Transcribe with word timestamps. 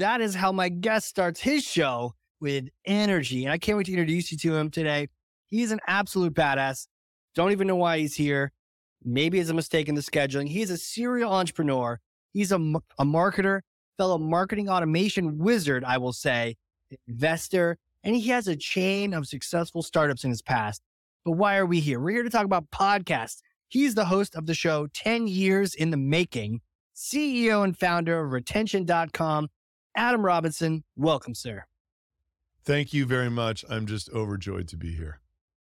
That 0.00 0.22
is 0.22 0.34
how 0.34 0.50
my 0.50 0.70
guest 0.70 1.08
starts 1.08 1.40
his 1.40 1.62
show 1.62 2.14
with 2.40 2.68
energy. 2.86 3.44
And 3.44 3.52
I 3.52 3.58
can't 3.58 3.76
wait 3.76 3.84
to 3.84 3.92
introduce 3.92 4.32
you 4.32 4.38
to 4.38 4.56
him 4.56 4.70
today. 4.70 5.08
He's 5.48 5.72
an 5.72 5.80
absolute 5.86 6.32
badass. 6.32 6.86
Don't 7.34 7.52
even 7.52 7.66
know 7.66 7.76
why 7.76 7.98
he's 7.98 8.14
here. 8.14 8.50
Maybe 9.04 9.38
it's 9.38 9.50
a 9.50 9.54
mistake 9.54 9.90
in 9.90 9.94
the 9.94 10.00
scheduling. 10.00 10.48
He's 10.48 10.70
a 10.70 10.78
serial 10.78 11.30
entrepreneur. 11.30 12.00
He's 12.32 12.50
a, 12.50 12.56
a 12.98 13.04
marketer, 13.04 13.60
fellow 13.98 14.16
marketing 14.16 14.70
automation 14.70 15.36
wizard, 15.36 15.84
I 15.84 15.98
will 15.98 16.14
say, 16.14 16.56
investor, 17.06 17.76
and 18.02 18.16
he 18.16 18.28
has 18.28 18.48
a 18.48 18.56
chain 18.56 19.12
of 19.12 19.26
successful 19.26 19.82
startups 19.82 20.24
in 20.24 20.30
his 20.30 20.40
past. 20.40 20.80
But 21.26 21.32
why 21.32 21.58
are 21.58 21.66
we 21.66 21.78
here? 21.78 22.00
We're 22.00 22.12
here 22.12 22.22
to 22.22 22.30
talk 22.30 22.46
about 22.46 22.70
podcasts. 22.70 23.42
He's 23.68 23.94
the 23.94 24.06
host 24.06 24.34
of 24.34 24.46
the 24.46 24.54
show 24.54 24.86
10 24.94 25.26
Years 25.26 25.74
in 25.74 25.90
the 25.90 25.98
Making, 25.98 26.62
CEO 26.96 27.64
and 27.64 27.76
founder 27.76 28.18
of 28.20 28.32
retention.com. 28.32 29.48
Adam 29.96 30.24
Robinson, 30.24 30.84
welcome, 30.96 31.34
sir. 31.34 31.64
Thank 32.64 32.92
you 32.92 33.06
very 33.06 33.30
much. 33.30 33.64
I'm 33.68 33.86
just 33.86 34.10
overjoyed 34.10 34.68
to 34.68 34.76
be 34.76 34.94
here. 34.94 35.20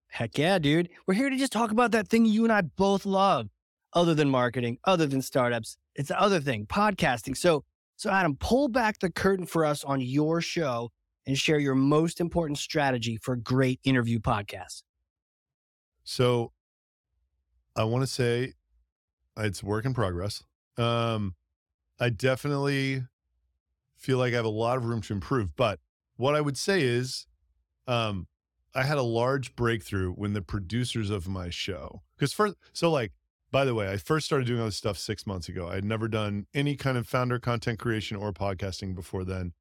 Heck 0.08 0.36
yeah, 0.36 0.58
dude. 0.58 0.90
We're 1.06 1.14
here 1.14 1.30
to 1.30 1.36
just 1.36 1.52
talk 1.52 1.70
about 1.70 1.92
that 1.92 2.08
thing 2.08 2.26
you 2.26 2.44
and 2.44 2.52
I 2.52 2.60
both 2.62 3.06
love, 3.06 3.48
other 3.94 4.14
than 4.14 4.28
marketing, 4.28 4.78
other 4.84 5.06
than 5.06 5.22
startups. 5.22 5.76
It's 5.94 6.08
the 6.08 6.20
other 6.20 6.40
thing, 6.40 6.66
podcasting. 6.66 7.36
So, 7.36 7.64
so 7.96 8.10
Adam, 8.10 8.36
pull 8.36 8.68
back 8.68 8.98
the 8.98 9.10
curtain 9.10 9.46
for 9.46 9.64
us 9.64 9.84
on 9.84 10.00
your 10.00 10.40
show 10.40 10.90
and 11.26 11.38
share 11.38 11.58
your 11.58 11.74
most 11.74 12.20
important 12.20 12.58
strategy 12.58 13.16
for 13.16 13.36
great 13.36 13.80
interview 13.84 14.18
podcasts. 14.18 14.82
So, 16.04 16.52
I 17.74 17.84
want 17.84 18.02
to 18.02 18.06
say 18.06 18.52
it's 19.38 19.62
work 19.62 19.86
in 19.86 19.94
progress. 19.94 20.42
Um, 20.76 21.36
I 21.98 22.10
definitely 22.10 23.04
feel 24.02 24.18
like 24.18 24.32
I 24.32 24.36
have 24.36 24.44
a 24.44 24.50
lot 24.50 24.76
of 24.76 24.84
room 24.84 25.00
to 25.02 25.12
improve, 25.12 25.56
but 25.56 25.78
what 26.16 26.34
I 26.34 26.40
would 26.40 26.58
say 26.58 26.82
is, 26.82 27.26
um, 27.86 28.26
I 28.74 28.84
had 28.84 28.98
a 28.98 29.02
large 29.02 29.54
breakthrough 29.54 30.12
when 30.12 30.32
the 30.32 30.42
producers 30.42 31.10
of 31.10 31.28
my 31.28 31.50
show, 31.50 32.02
because 32.16 32.32
first, 32.32 32.56
so 32.72 32.90
like, 32.90 33.12
by 33.50 33.64
the 33.64 33.74
way, 33.74 33.90
I 33.92 33.98
first 33.98 34.26
started 34.26 34.46
doing 34.46 34.60
all 34.60 34.66
this 34.66 34.76
stuff 34.76 34.98
six 34.98 35.26
months 35.26 35.48
ago. 35.48 35.68
I 35.68 35.74
had 35.74 35.84
never 35.84 36.08
done 36.08 36.46
any 36.54 36.74
kind 36.74 36.96
of 36.96 37.06
founder 37.06 37.38
content 37.38 37.78
creation 37.78 38.16
or 38.16 38.32
podcasting 38.32 38.94
before 38.94 39.24
then. 39.24 39.52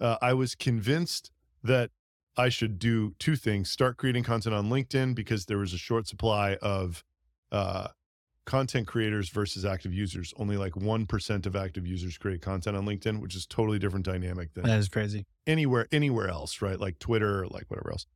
Uh, 0.00 0.16
I 0.22 0.34
was 0.34 0.54
convinced 0.54 1.32
that 1.62 1.90
I 2.36 2.48
should 2.48 2.78
do 2.78 3.14
two 3.18 3.34
things 3.36 3.68
start 3.68 3.96
creating 3.96 4.22
content 4.22 4.54
on 4.54 4.70
LinkedIn 4.70 5.14
because 5.14 5.46
there 5.46 5.58
was 5.58 5.72
a 5.72 5.78
short 5.78 6.06
supply 6.06 6.56
of 6.62 7.04
uh, 7.50 7.88
content 8.46 8.86
creators 8.86 9.28
versus 9.28 9.64
active 9.64 9.92
users. 9.92 10.32
Only 10.36 10.56
like 10.56 10.72
1% 10.72 11.46
of 11.46 11.56
active 11.56 11.86
users 11.86 12.18
create 12.18 12.42
content 12.42 12.76
on 12.76 12.86
LinkedIn, 12.86 13.20
which 13.20 13.36
is 13.36 13.46
totally 13.46 13.78
different 13.78 14.04
dynamic 14.04 14.54
than 14.54 14.64
that 14.64 14.78
is 14.78 14.88
crazy. 14.88 15.26
Anywhere, 15.46 15.86
anywhere 15.92 16.28
else, 16.28 16.62
right? 16.62 16.78
Like 16.78 16.98
Twitter, 16.98 17.46
like 17.48 17.64
whatever 17.68 17.92
else. 17.92 18.06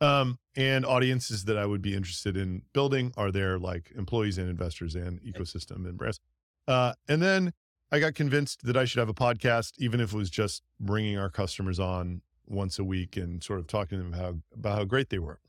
Um, 0.00 0.38
and 0.56 0.86
audiences 0.86 1.44
that 1.46 1.58
I 1.58 1.66
would 1.66 1.82
be 1.82 1.94
interested 1.94 2.36
in 2.36 2.62
building 2.72 3.12
are 3.16 3.32
there 3.32 3.58
like 3.58 3.92
employees 3.96 4.38
and 4.38 4.48
investors 4.48 4.94
and 4.94 5.20
ecosystem 5.22 5.86
and 5.86 5.96
brands. 5.96 6.20
Uh, 6.68 6.92
and 7.08 7.20
then 7.20 7.52
I 7.90 7.98
got 7.98 8.14
convinced 8.14 8.64
that 8.64 8.76
I 8.76 8.84
should 8.84 8.98
have 8.98 9.08
a 9.08 9.14
podcast, 9.14 9.72
even 9.78 10.00
if 10.00 10.12
it 10.12 10.16
was 10.16 10.30
just 10.30 10.62
bringing 10.78 11.18
our 11.18 11.30
customers 11.30 11.80
on 11.80 12.22
once 12.46 12.78
a 12.78 12.84
week 12.84 13.16
and 13.16 13.42
sort 13.42 13.58
of 13.58 13.66
talking 13.66 13.98
to 13.98 14.04
them 14.04 14.12
how, 14.12 14.34
about 14.54 14.78
how 14.78 14.84
great 14.84 15.10
they 15.10 15.18
were. 15.18 15.40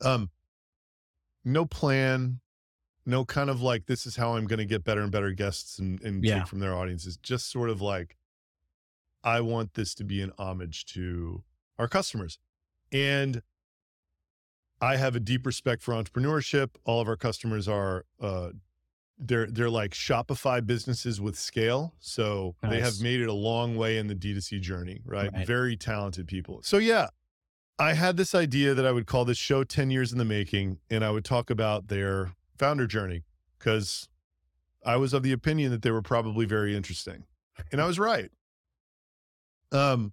Um, 0.00 0.30
no 1.44 1.66
plan, 1.66 2.40
no 3.06 3.24
kind 3.24 3.50
of 3.50 3.60
like 3.60 3.86
this 3.86 4.06
is 4.06 4.16
how 4.16 4.36
I'm 4.36 4.46
going 4.46 4.58
to 4.58 4.64
get 4.64 4.82
better 4.84 5.02
and 5.02 5.10
better 5.12 5.30
guests 5.32 5.78
and, 5.78 6.00
and 6.02 6.24
Yeah. 6.24 6.38
take 6.38 6.46
from 6.48 6.60
their 6.60 6.74
audiences. 6.74 7.16
Just 7.18 7.50
sort 7.50 7.70
of 7.70 7.80
like 7.80 8.16
I 9.22 9.40
want 9.40 9.74
this 9.74 9.94
to 9.96 10.04
be 10.04 10.20
an 10.20 10.32
homage 10.38 10.84
to 10.86 11.42
our 11.78 11.88
customers, 11.88 12.38
and 12.92 13.42
I 14.80 14.96
have 14.96 15.16
a 15.16 15.20
deep 15.20 15.46
respect 15.46 15.82
for 15.82 15.94
entrepreneurship. 15.94 16.70
All 16.84 17.00
of 17.00 17.08
our 17.08 17.16
customers 17.16 17.66
are 17.68 18.04
uh, 18.20 18.50
they're 19.18 19.46
they're 19.46 19.70
like 19.70 19.92
Shopify 19.92 20.64
businesses 20.64 21.20
with 21.20 21.38
scale, 21.38 21.94
so 22.00 22.54
they 22.62 22.80
have 22.80 23.00
made 23.00 23.20
it 23.20 23.28
a 23.28 23.32
long 23.32 23.76
way 23.76 23.96
in 23.96 24.08
the 24.08 24.14
D2C 24.14 24.60
journey. 24.60 25.00
Right, 25.06 25.32
Right. 25.32 25.46
very 25.46 25.76
talented 25.76 26.26
people. 26.26 26.60
So 26.62 26.76
yeah, 26.78 27.08
I 27.78 27.94
had 27.94 28.16
this 28.16 28.34
idea 28.34 28.74
that 28.74 28.84
I 28.84 28.92
would 28.92 29.06
call 29.06 29.24
this 29.24 29.38
show 29.38 29.64
10 29.64 29.90
years 29.90 30.12
in 30.12 30.18
the 30.18 30.24
making 30.24 30.80
and 30.90 31.04
I 31.04 31.10
would 31.10 31.24
talk 31.24 31.48
about 31.50 31.88
their 31.88 32.32
founder 32.56 32.86
journey 32.86 33.24
because 33.58 34.08
I 34.84 34.96
was 34.96 35.12
of 35.12 35.22
the 35.22 35.32
opinion 35.32 35.70
that 35.70 35.82
they 35.82 35.90
were 35.90 36.02
probably 36.02 36.46
very 36.46 36.76
interesting. 36.76 37.24
And 37.72 37.80
I 37.80 37.86
was 37.86 37.98
right. 37.98 38.30
Um 39.72 40.12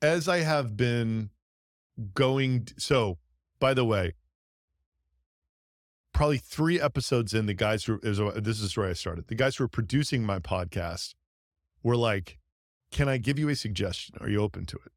as 0.00 0.28
I 0.28 0.38
have 0.38 0.76
been 0.76 1.30
going 2.14 2.68
so 2.76 3.18
by 3.58 3.74
the 3.74 3.84
way, 3.84 4.14
probably 6.12 6.38
3 6.38 6.80
episodes 6.80 7.34
in 7.34 7.46
the 7.46 7.54
guys 7.54 7.84
who 7.84 7.98
is 8.02 8.18
this 8.36 8.60
is 8.60 8.76
where 8.76 8.88
I 8.88 8.92
started. 8.92 9.28
The 9.28 9.34
guys 9.34 9.56
who 9.56 9.64
were 9.64 9.68
producing 9.68 10.24
my 10.24 10.38
podcast 10.38 11.14
were 11.82 11.96
like, 11.96 12.38
"Can 12.90 13.08
I 13.08 13.18
give 13.18 13.38
you 13.38 13.48
a 13.48 13.56
suggestion? 13.56 14.16
Are 14.20 14.28
you 14.28 14.40
open 14.40 14.66
to 14.66 14.76
it?" 14.76 14.92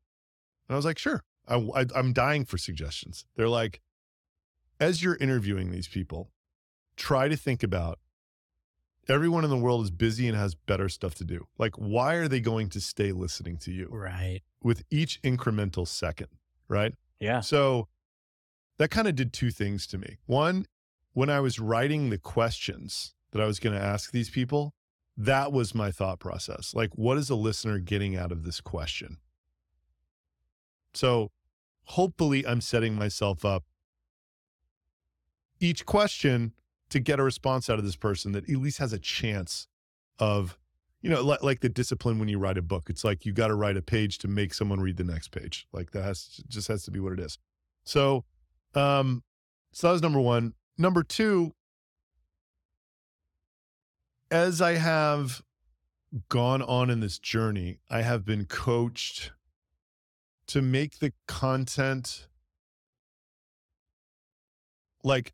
And 0.68 0.76
I 0.76 0.76
was 0.76 0.86
like, 0.86 1.00
"Sure." 1.00 1.24
I, 1.48 1.56
I, 1.76 1.86
I'm 1.96 2.14
dying 2.14 2.46
for 2.46 2.58
suggestions. 2.58 3.26
They're 3.36 3.50
like, 3.50 3.82
as 4.80 5.04
you're 5.04 5.18
interviewing 5.18 5.72
these 5.72 5.88
people, 5.88 6.32
try 7.02 7.28
to 7.28 7.36
think 7.36 7.64
about 7.64 7.98
everyone 9.10 9.44
in 9.44 9.50
the 9.50 9.58
world 9.58 9.84
is 9.84 9.90
busy 9.92 10.28
and 10.28 10.38
has 10.38 10.54
better 10.54 10.88
stuff 10.88 11.16
to 11.16 11.24
do. 11.26 11.48
Like, 11.58 11.76
why 11.76 12.14
are 12.16 12.28
they 12.28 12.40
going 12.40 12.70
to 12.70 12.80
stay 12.80 13.12
listening 13.12 13.58
to 13.58 13.72
you 13.72 13.88
Right. 13.92 14.42
with 14.64 14.84
each 14.92 15.20
incremental 15.24 15.88
second? 15.88 16.28
Right. 16.68 16.94
Yeah. 17.20 17.40
So 17.42 17.88
that 18.78 18.92
kind 18.92 19.08
of 19.08 19.16
did 19.16 19.34
two 19.34 19.50
things 19.50 19.88
to 19.88 19.98
me. 19.98 20.18
One, 20.28 20.68
when 21.14 21.30
I 21.30 21.40
was 21.40 21.60
writing 21.60 22.10
the 22.12 22.20
questions 22.20 23.16
that 23.32 23.42
I 23.42 23.46
was 23.46 23.60
going 23.60 23.78
to 23.78 23.84
ask 23.84 24.12
these 24.12 24.30
people, 24.30 24.74
that 25.18 25.52
was 25.52 25.74
my 25.74 25.92
thought 25.92 26.20
process. 26.20 26.74
Like, 26.74 26.92
what 26.96 27.18
is 27.18 27.30
a 27.30 27.36
listener 27.36 27.80
getting 27.80 28.16
out 28.16 28.32
of 28.32 28.44
this 28.44 28.62
question? 28.62 29.18
So 30.94 31.32
hopefully, 31.86 32.46
I'm 32.46 32.62
setting 32.62 32.96
myself 32.96 33.44
up 33.44 33.64
each 35.60 35.86
question 35.86 36.54
to 36.92 37.00
get 37.00 37.20
a 37.20 37.24
response 37.24 37.70
out 37.70 37.80
of 37.80 37.86
this 37.86 37.96
person 37.96 38.32
that 38.34 38.50
at 38.50 38.56
least 38.56 38.78
has 38.78 38.94
a 38.94 39.00
chance 39.00 39.68
of, 40.20 40.58
you 41.02 41.10
know, 41.10 41.22
like, 41.24 41.44
like 41.44 41.60
the 41.62 41.70
discipline 41.70 42.20
when 42.20 42.30
you 42.30 42.38
write 42.38 42.58
a 42.58 42.62
book. 42.62 42.90
It's 42.90 43.04
like 43.04 43.26
you 43.26 43.34
got 43.34 43.48
to 43.48 43.56
write 43.56 43.78
a 43.78 43.82
page 43.82 44.20
to 44.20 44.28
make 44.28 44.54
someone 44.54 44.80
read 44.80 44.98
the 44.98 45.04
next 45.04 45.30
page. 45.30 45.68
Like 45.74 45.92
that 45.92 46.04
has 46.04 46.42
just 46.48 46.68
has 46.68 46.84
to 46.84 46.92
be 46.92 47.00
what 47.00 47.14
it 47.14 47.20
is. 47.20 47.38
So, 47.84 48.26
um, 48.76 49.24
so 49.72 49.88
that 49.88 49.94
was 49.94 50.02
number 50.02 50.20
one. 50.20 50.54
Number 50.78 51.04
two, 51.04 51.54
as 54.30 54.62
I 54.62 54.74
have 54.74 55.42
gone 56.30 56.62
on 56.62 56.90
in 56.90 57.00
this 57.00 57.20
journey, 57.20 57.80
I 57.90 58.02
have 58.02 58.26
been 58.26 58.46
coached 58.46 59.32
to 60.48 60.62
make 60.62 61.00
the 61.00 61.14
content 61.28 62.28
like 65.04 65.34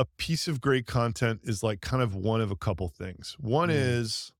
a 0.00 0.06
piece 0.16 0.48
of 0.48 0.62
great 0.62 0.86
content 0.86 1.40
is 1.44 1.62
like 1.62 1.82
kind 1.82 2.02
of 2.02 2.14
one 2.14 2.40
of 2.40 2.50
a 2.50 2.56
couple 2.56 2.88
things. 2.88 3.36
One 3.38 3.68
Mm. 3.68 3.74
is 4.00 4.32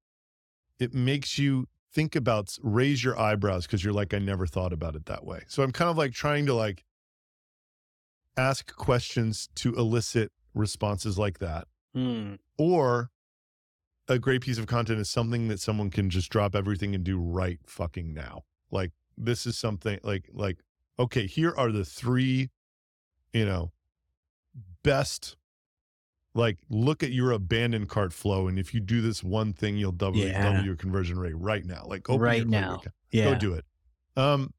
it 0.79 0.95
makes 0.95 1.39
you 1.39 1.67
think 1.93 2.17
about 2.17 2.57
raise 2.62 3.05
your 3.05 3.19
eyebrows 3.19 3.67
because 3.67 3.85
you're 3.85 3.93
like 3.93 4.15
I 4.15 4.19
never 4.21 4.47
thought 4.47 4.73
about 4.73 4.97
it 4.97 5.05
that 5.05 5.23
way. 5.23 5.43
So 5.49 5.62
I'm 5.62 5.71
kind 5.71 5.91
of 5.91 5.99
like 5.99 6.12
trying 6.15 6.47
to 6.47 6.55
like 6.55 6.87
ask 8.39 8.75
questions 8.75 9.51
to 9.57 9.75
elicit 9.75 10.33
responses 10.55 11.19
like 11.19 11.41
that. 11.41 11.69
Hmm. 11.95 12.37
Or 12.57 13.11
a 14.09 14.19
great 14.19 14.41
piece 14.41 14.57
of 14.57 14.67
content 14.67 14.99
is 14.99 15.11
something 15.11 15.49
that 15.49 15.61
someone 15.61 15.91
can 15.91 16.09
just 16.09 16.31
drop 16.31 16.55
everything 16.55 16.95
and 16.95 17.05
do 17.05 17.19
right 17.19 17.59
fucking 17.67 18.15
now. 18.15 18.45
Like 18.71 18.93
this 19.19 19.45
is 19.45 19.59
something 19.59 20.01
like 20.03 20.31
like 20.33 20.61
okay, 20.99 21.27
here 21.27 21.53
are 21.55 21.71
the 21.71 21.85
three, 21.85 22.49
you 23.35 23.45
know, 23.45 23.73
best 24.83 25.37
like 26.35 26.59
look 26.69 27.03
at 27.03 27.11
your 27.12 27.32
abandoned 27.32 27.88
cart 27.88 28.12
flow 28.12 28.47
and 28.49 28.59
if 28.59 28.73
you 28.73 28.81
do 28.81 29.00
this 29.00 29.23
one 29.25 29.53
thing 29.53 29.77
you'll 29.77 29.91
double, 29.93 30.19
Yeah. 30.19 30.50
double 30.53 30.65
your 30.65 30.77
conversion 30.77 31.19
rate 31.19 31.37
right 31.37 31.65
now 31.65 31.85
like 31.87 32.09
open 32.09 32.21
Right 32.23 32.47
now. 32.47 32.77
account. 32.77 32.94
Yeah. 33.11 33.25
go 33.32 33.35
do 33.38 33.55
it 33.55 33.65
um 34.17 34.53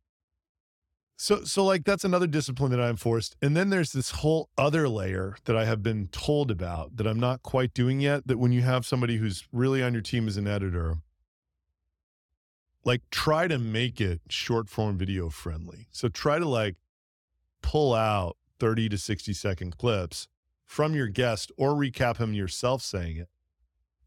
so 1.18 1.44
so 1.44 1.64
like 1.64 1.84
that's 1.86 2.04
another 2.04 2.28
discipline 2.28 2.72
that 2.72 2.82
i'm 2.82 2.96
forced 2.98 3.36
and 3.42 3.56
then 3.56 3.70
there's 3.70 3.92
this 3.92 4.10
whole 4.12 4.50
other 4.58 4.90
layer 4.90 5.38
that 5.46 5.56
i 5.56 5.64
have 5.66 5.82
been 5.84 6.08
told 6.08 6.50
about 6.52 6.98
that 6.98 7.06
i'm 7.08 7.20
not 7.20 7.42
quite 7.44 7.74
doing 7.74 8.00
yet 8.02 8.26
that 8.28 8.38
when 8.40 8.52
you 8.52 8.62
have 8.62 8.86
somebody 8.86 9.18
who's 9.18 9.48
really 9.54 9.82
on 9.84 9.94
your 9.94 10.02
team 10.02 10.28
as 10.28 10.36
an 10.38 10.48
editor 10.48 10.96
like 12.84 13.02
try 13.12 13.48
to 13.48 13.58
make 13.60 14.02
it 14.02 14.22
short 14.30 14.68
form 14.68 14.98
video 14.98 15.30
friendly 15.30 15.88
so 15.92 16.08
try 16.10 16.40
to 16.40 16.48
like 16.48 16.76
pull 17.62 17.94
out 17.94 18.36
30 18.60 18.90
to 18.90 18.98
60 18.98 19.34
second 19.34 19.78
clips 19.78 20.28
from 20.72 20.96
your 20.96 21.10
guest 21.10 21.52
or 21.58 21.74
recap 21.74 22.16
him 22.16 22.34
yourself 22.34 22.82
saying 22.82 23.18
it 23.18 23.28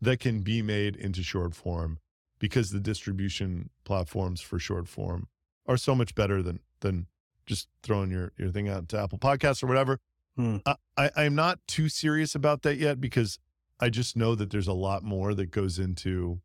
that 0.01 0.19
can 0.19 0.41
be 0.41 0.63
made 0.63 0.97
into 0.97 1.23
short 1.23 1.55
form 1.55 1.99
because 2.39 2.71
the 2.71 2.81
distribution 2.81 3.69
platforms 3.85 4.41
for 4.41 4.59
short 4.59 4.89
form 4.89 5.29
are 5.67 5.77
so 5.77 5.95
much 5.95 6.15
better 6.15 6.43
than 6.43 6.59
than 6.81 7.07
just 7.45 7.69
throwing 7.83 8.11
your 8.11 8.33
your 8.39 8.51
thing 8.51 8.67
out 8.67 8.89
to 8.89 8.99
Apple 8.99 9.19
Podcasts 9.19 9.63
or 9.63 9.67
whatever. 9.67 10.01
Hmm. 10.37 10.57
I, 10.65 10.77
I 10.97 11.11
I'm 11.17 11.35
not 11.35 11.59
too 11.69 11.91
serious 11.91 12.35
about 12.35 12.63
that 12.63 12.79
yet 12.79 12.99
because 12.99 13.39
I 13.79 13.91
just 13.91 14.17
know 14.17 14.35
that 14.35 14.51
there's 14.51 14.67
a 14.67 14.73
lot 14.73 15.03
more 15.05 15.35
that 15.35 15.51
goes 15.51 15.79
into 15.79 16.41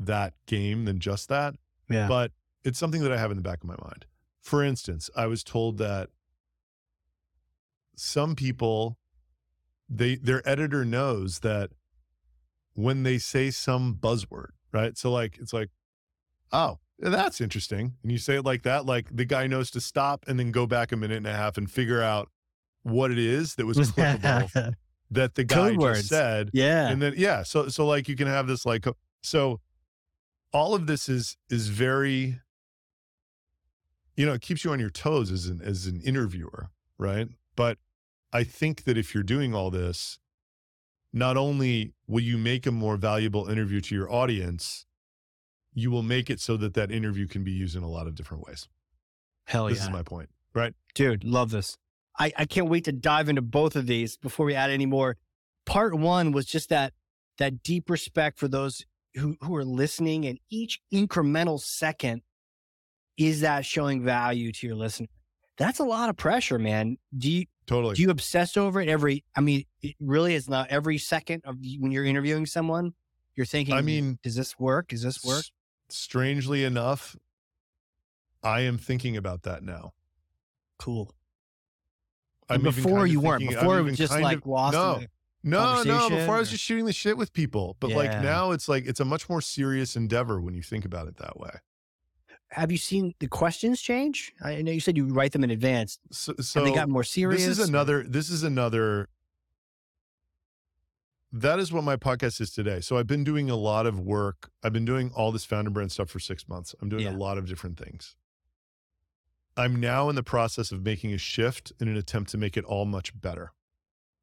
that 0.00 0.34
game 0.46 0.84
than 0.84 0.98
just 0.98 1.28
that. 1.28 1.54
Yeah. 1.88 2.08
But 2.08 2.32
it's 2.64 2.80
something 2.80 3.02
that 3.02 3.12
I 3.12 3.18
have 3.18 3.30
in 3.30 3.36
the 3.36 3.42
back 3.44 3.62
of 3.62 3.68
my 3.68 3.76
mind. 3.80 4.04
For 4.40 4.64
instance, 4.64 5.10
I 5.14 5.26
was 5.26 5.44
told 5.44 5.78
that 5.78 6.10
some 7.96 8.34
people 8.34 8.98
they 9.88 10.16
their 10.16 10.46
editor 10.48 10.84
knows 10.84 11.40
that 11.40 11.70
when 12.74 13.02
they 13.02 13.18
say 13.18 13.50
some 13.50 13.94
buzzword, 13.94 14.50
right? 14.72 14.96
So 14.98 15.10
like 15.10 15.38
it's 15.38 15.52
like, 15.52 15.70
oh, 16.52 16.78
that's 16.98 17.40
interesting. 17.40 17.94
And 18.02 18.12
you 18.12 18.18
say 18.18 18.36
it 18.36 18.44
like 18.44 18.62
that, 18.62 18.86
like 18.86 19.14
the 19.14 19.24
guy 19.24 19.46
knows 19.46 19.70
to 19.72 19.80
stop 19.80 20.24
and 20.28 20.38
then 20.38 20.50
go 20.50 20.66
back 20.66 20.92
a 20.92 20.96
minute 20.96 21.16
and 21.16 21.26
a 21.26 21.32
half 21.32 21.56
and 21.56 21.70
figure 21.70 22.02
out 22.02 22.30
what 22.82 23.10
it 23.10 23.18
is 23.18 23.54
that 23.56 23.66
was 23.66 23.78
clickable 23.92 24.74
that 25.10 25.34
the 25.34 25.44
guy 25.44 25.70
Code 25.70 25.78
words. 25.78 25.98
just 25.98 26.08
said 26.10 26.50
yeah. 26.52 26.88
and 26.88 27.00
then 27.00 27.14
yeah 27.16 27.42
so 27.42 27.68
so 27.68 27.86
like 27.86 28.08
you 28.08 28.16
can 28.16 28.26
have 28.26 28.46
this 28.46 28.66
like 28.66 28.86
so 29.22 29.60
all 30.52 30.74
of 30.74 30.86
this 30.86 31.08
is 31.08 31.36
is 31.50 31.68
very 31.68 32.40
you 34.16 34.26
know 34.26 34.32
it 34.32 34.40
keeps 34.40 34.64
you 34.64 34.72
on 34.72 34.80
your 34.80 34.90
toes 34.90 35.30
as 35.30 35.46
an 35.46 35.60
as 35.62 35.86
an 35.86 36.00
interviewer 36.00 36.70
right 36.98 37.28
but 37.54 37.78
i 38.32 38.44
think 38.44 38.84
that 38.84 38.96
if 38.96 39.14
you're 39.14 39.22
doing 39.22 39.54
all 39.54 39.70
this 39.70 40.18
not 41.12 41.36
only 41.36 41.92
will 42.06 42.22
you 42.22 42.36
make 42.36 42.66
a 42.66 42.72
more 42.72 42.96
valuable 42.96 43.48
interview 43.48 43.80
to 43.80 43.94
your 43.94 44.10
audience 44.12 44.86
you 45.74 45.90
will 45.90 46.02
make 46.02 46.30
it 46.30 46.40
so 46.40 46.56
that 46.56 46.74
that 46.74 46.90
interview 46.90 47.26
can 47.26 47.44
be 47.44 47.52
used 47.52 47.76
in 47.76 47.82
a 47.82 47.88
lot 47.88 48.06
of 48.06 48.14
different 48.14 48.44
ways 48.46 48.68
Hell 49.44 49.66
this 49.66 49.74
yeah. 49.74 49.80
This 49.80 49.88
is 49.88 49.92
my 49.92 50.02
point 50.02 50.28
right 50.54 50.74
Dude, 50.96 51.24
love 51.24 51.50
this. 51.50 51.76
I, 52.18 52.32
I 52.38 52.46
can't 52.46 52.70
wait 52.70 52.84
to 52.84 52.92
dive 52.92 53.28
into 53.28 53.42
both 53.42 53.76
of 53.76 53.86
these 53.86 54.16
before 54.16 54.46
we 54.46 54.54
add 54.54 54.70
any 54.70 54.86
more. 54.86 55.18
Part 55.66 55.94
one 55.94 56.32
was 56.32 56.46
just 56.46 56.70
that 56.70 56.94
that 57.36 57.62
deep 57.62 57.90
respect 57.90 58.38
for 58.38 58.48
those 58.48 58.86
who, 59.14 59.36
who 59.42 59.54
are 59.56 59.64
listening, 59.64 60.24
and 60.24 60.38
each 60.50 60.80
incremental 60.90 61.60
second 61.60 62.22
is 63.18 63.42
that 63.42 63.66
showing 63.66 64.02
value 64.02 64.52
to 64.52 64.66
your 64.66 64.74
listener. 64.74 65.08
That's 65.58 65.78
a 65.78 65.84
lot 65.84 66.10
of 66.10 66.16
pressure, 66.16 66.58
man. 66.58 66.98
Do 67.16 67.30
you 67.30 67.46
totally 67.66 67.94
do 67.94 68.02
you 68.02 68.10
obsess 68.10 68.56
over 68.56 68.80
it 68.80 68.88
every? 68.88 69.24
I 69.34 69.40
mean, 69.40 69.64
it 69.82 69.96
really 70.00 70.34
is 70.34 70.48
not 70.48 70.68
every 70.70 70.98
second 70.98 71.42
of 71.44 71.56
when 71.80 71.90
you're 71.92 72.04
interviewing 72.04 72.46
someone. 72.46 72.92
You're 73.34 73.46
thinking, 73.46 73.74
I 73.74 73.82
mean, 73.82 74.18
does 74.22 74.34
this 74.34 74.58
work? 74.58 74.88
Does 74.88 75.02
this 75.02 75.22
work? 75.24 75.38
S- 75.40 75.50
strangely 75.88 76.64
enough 76.64 77.14
i 78.42 78.60
am 78.60 78.76
thinking 78.76 79.16
about 79.16 79.42
that 79.44 79.62
now 79.62 79.92
Cool. 80.78 81.14
I'm 82.48 82.62
before 82.62 82.92
kind 82.92 83.02
of 83.02 83.08
you 83.08 83.20
weren't. 83.20 83.40
thinking- 83.40 83.56
I'm 83.56 83.62
Before 83.64 83.78
it 83.78 83.82
was 83.82 83.96
just 83.96 84.12
like 84.12 84.38
of- 84.38 84.46
lost. 84.46 84.74
no 84.74 85.00
no 85.44 85.82
no 85.84 86.08
before 86.10 86.34
i 86.36 86.38
was 86.40 86.50
just 86.50 86.62
shooting 86.64 86.84
the 86.84 86.92
shit 86.92 87.16
with 87.16 87.32
people 87.32 87.76
but 87.78 87.90
like 87.92 88.10
now 88.20 88.50
it's 88.50 88.68
like 88.68 88.84
it's 88.86 88.98
a 89.00 89.04
much 89.04 89.28
more 89.28 89.40
serious 89.40 89.94
endeavor 89.94 90.40
when 90.40 90.54
you 90.54 90.62
think 90.62 90.84
about 90.84 91.06
it 91.06 91.16
that 91.18 91.38
way 91.38 91.50
have 92.50 92.70
you 92.70 92.78
seen 92.78 93.14
the 93.18 93.26
questions 93.28 93.80
change? 93.80 94.32
I 94.42 94.62
know 94.62 94.70
you 94.72 94.80
said 94.80 94.96
you 94.96 95.06
write 95.06 95.32
them 95.32 95.44
in 95.44 95.50
advance. 95.50 95.98
so, 96.10 96.32
so 96.40 96.60
Have 96.60 96.68
they 96.68 96.74
got 96.74 96.88
more 96.88 97.02
serious? 97.04 97.44
this 97.44 97.58
is 97.58 97.68
another 97.68 98.04
this 98.08 98.30
is 98.30 98.42
another 98.42 99.08
that 101.32 101.58
is 101.58 101.72
what 101.72 101.84
my 101.84 101.96
podcast 101.96 102.40
is 102.40 102.50
today 102.52 102.80
so 102.80 102.96
i've 102.96 103.06
been 103.06 103.24
doing 103.24 103.50
a 103.50 103.56
lot 103.56 103.84
of 103.84 103.98
work 103.98 104.50
i've 104.62 104.72
been 104.72 104.84
doing 104.84 105.10
all 105.14 105.32
this 105.32 105.44
founder 105.44 105.70
brand 105.70 105.90
stuff 105.92 106.08
for 106.08 106.18
six 106.20 106.48
months 106.48 106.74
i'm 106.80 106.88
doing 106.88 107.02
Yeah. 107.02 107.10
a 107.10 107.16
lot 107.16 107.36
of 107.36 107.46
different 107.46 107.76
things 107.78 108.14
i'm 109.56 109.76
now 109.80 110.08
in 110.08 110.14
the 110.14 110.22
process 110.22 110.70
of 110.72 110.82
making 110.84 111.12
a 111.12 111.18
shift 111.18 111.72
in 111.80 111.88
an 111.88 111.96
attempt 111.96 112.30
to 112.30 112.38
make 112.38 112.56
it 112.56 112.64
all 112.64 112.84
much 112.84 113.18
better 113.20 113.52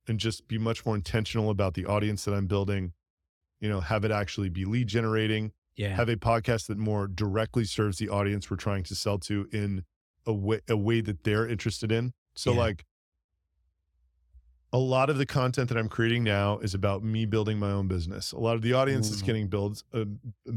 and 0.08 0.18
just 0.20 0.48
be 0.48 0.58
much 0.58 0.86
more 0.86 0.96
intentional 0.96 1.50
about 1.50 1.74
the 1.74 1.86
audience 1.86 2.24
that 2.26 2.34
i'm 2.34 2.48
building 2.48 2.94
you 3.60 3.70
know 3.70 3.82
have 3.82 4.06
it 4.06 4.12
actually 4.12 4.50
be 4.50 4.64
lead 4.66 4.88
generating 4.88 5.52
yeah. 5.76 5.96
have 5.96 6.10
a 6.10 6.16
podcast 6.16 6.68
that 6.68 6.78
more 6.78 7.08
directly 7.08 7.64
serves 7.66 7.98
the 7.98 8.10
audience 8.10 8.50
we're 8.50 8.58
trying 8.58 8.84
to 8.84 8.96
sell 8.96 9.18
to 9.20 9.48
in 9.52 9.84
a 10.26 10.34
way 10.34 10.60
a 10.70 10.78
way 10.78 11.02
that 11.02 11.24
they're 11.24 11.48
interested 11.48 11.92
in. 11.92 12.14
So 12.36 12.54
Yeah. 12.54 12.60
like 12.60 12.86
a 14.72 14.78
lot 14.78 15.10
of 15.12 15.18
the 15.20 15.26
content 15.26 15.70
that 15.70 15.78
I'm 15.78 15.90
creating 15.90 16.24
now 16.24 16.58
is 16.58 16.74
about 16.74 17.04
me 17.04 17.26
building 17.26 17.60
my 17.60 17.70
own 17.72 17.88
business. 17.88 18.32
A 18.32 18.40
lot 18.40 18.56
of 18.56 18.64
the 18.64 18.74
audience 18.74 19.10
that's 19.10 19.22
Mm. 19.22 19.26
getting 19.26 19.48
built 19.48 19.84
uh, 19.94 20.06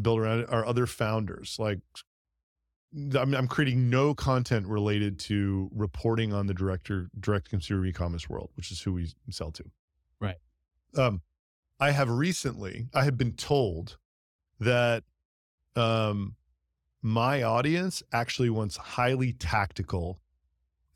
built 0.00 0.18
around 0.18 0.40
it 0.40 0.48
are 0.48 0.64
other 0.64 0.86
founders. 0.86 1.56
Like 1.58 1.80
I'm, 3.14 3.34
I'm 3.34 3.46
creating 3.48 3.90
no 3.90 4.14
content 4.14 4.66
related 4.68 5.18
to 5.20 5.68
reporting 5.74 6.32
on 6.32 6.46
the 6.46 6.54
director 6.54 7.10
direct 7.20 7.50
consumer 7.50 7.84
e-commerce 7.84 8.26
world, 8.28 8.50
which 8.54 8.70
is 8.70 8.80
who 8.80 8.94
we 8.94 9.12
sell 9.28 9.50
to. 9.52 9.64
Right. 10.18 10.36
Um, 10.96 11.20
I 11.78 11.90
have 11.90 12.08
recently 12.08 12.88
I 12.94 13.04
have 13.04 13.18
been 13.18 13.32
told 13.34 13.98
that 14.60 15.04
um 15.74 16.36
my 17.02 17.42
audience 17.42 18.02
actually 18.12 18.50
wants 18.50 18.76
highly 18.76 19.32
tactical 19.32 20.18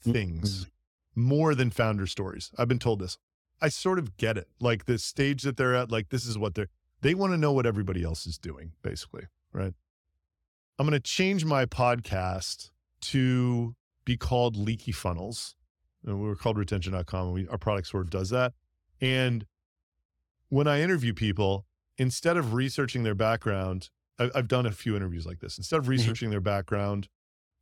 things 0.02 0.66
more 1.14 1.54
than 1.54 1.70
founder 1.70 2.06
stories. 2.06 2.50
I've 2.58 2.68
been 2.68 2.78
told 2.78 3.00
this. 3.00 3.18
I 3.60 3.68
sort 3.68 3.98
of 3.98 4.16
get 4.16 4.38
it. 4.38 4.48
Like 4.58 4.86
the 4.86 4.98
stage 4.98 5.42
that 5.42 5.56
they're 5.56 5.74
at, 5.74 5.90
like 5.90 6.08
this 6.08 6.26
is 6.26 6.38
what 6.38 6.54
they're 6.54 6.68
they 7.02 7.14
want 7.14 7.32
to 7.32 7.38
know 7.38 7.52
what 7.52 7.66
everybody 7.66 8.02
else 8.02 8.26
is 8.26 8.38
doing, 8.38 8.72
basically. 8.82 9.24
Right. 9.52 9.74
I'm 10.78 10.86
gonna 10.86 11.00
change 11.00 11.44
my 11.44 11.66
podcast 11.66 12.70
to 13.02 13.74
be 14.04 14.16
called 14.16 14.56
Leaky 14.56 14.92
Funnels. 14.92 15.54
And 16.04 16.20
we 16.20 16.26
were 16.26 16.36
called 16.36 16.56
retention.com 16.56 17.26
and 17.26 17.34
we, 17.34 17.48
our 17.48 17.58
product 17.58 17.88
sort 17.88 18.04
of 18.04 18.10
does 18.10 18.30
that. 18.30 18.54
And 19.00 19.44
when 20.48 20.66
I 20.66 20.80
interview 20.80 21.12
people, 21.12 21.66
instead 22.00 22.38
of 22.38 22.54
researching 22.54 23.02
their 23.02 23.14
background, 23.14 23.90
I, 24.18 24.30
I've 24.34 24.48
done 24.48 24.64
a 24.64 24.72
few 24.72 24.96
interviews 24.96 25.26
like 25.26 25.40
this. 25.40 25.58
Instead 25.58 25.80
of 25.80 25.86
researching 25.86 26.30
their 26.30 26.40
background 26.40 27.08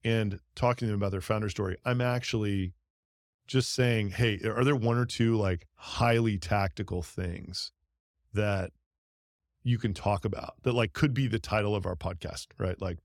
and 0.04 0.38
talking 0.54 0.86
to 0.86 0.92
them 0.92 1.00
about 1.02 1.10
their 1.10 1.20
founder 1.20 1.48
story, 1.48 1.76
I'm 1.84 2.00
actually 2.00 2.72
just 3.48 3.74
saying, 3.74 4.10
hey, 4.10 4.38
are 4.44 4.62
there 4.62 4.76
one 4.76 4.96
or 4.96 5.06
two 5.06 5.36
like 5.36 5.66
highly 5.74 6.38
tactical 6.38 7.02
things 7.02 7.72
that 8.32 8.70
you 9.64 9.76
can 9.76 9.92
talk 9.92 10.24
about 10.24 10.54
that 10.62 10.72
like 10.72 10.92
could 10.92 11.12
be 11.12 11.26
the 11.26 11.40
title 11.40 11.74
of 11.74 11.84
our 11.84 11.96
podcast, 11.96 12.46
right? 12.58 12.80
Like 12.80 12.98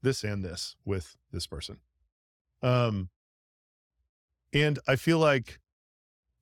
this 0.00 0.24
and 0.24 0.42
this 0.42 0.74
with 0.86 1.18
this 1.32 1.46
person. 1.46 1.80
Um, 2.62 3.10
and 4.54 4.78
I 4.88 4.96
feel 4.96 5.18
like, 5.18 5.58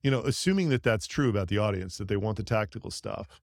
you 0.01 0.09
know, 0.09 0.21
assuming 0.21 0.69
that 0.69 0.83
that's 0.83 1.05
true 1.05 1.29
about 1.29 1.49
the 1.49 1.57
audience, 1.57 1.97
that 1.97 2.07
they 2.07 2.15
want 2.15 2.37
the 2.37 2.43
tactical 2.43 2.91
stuff, 2.91 3.41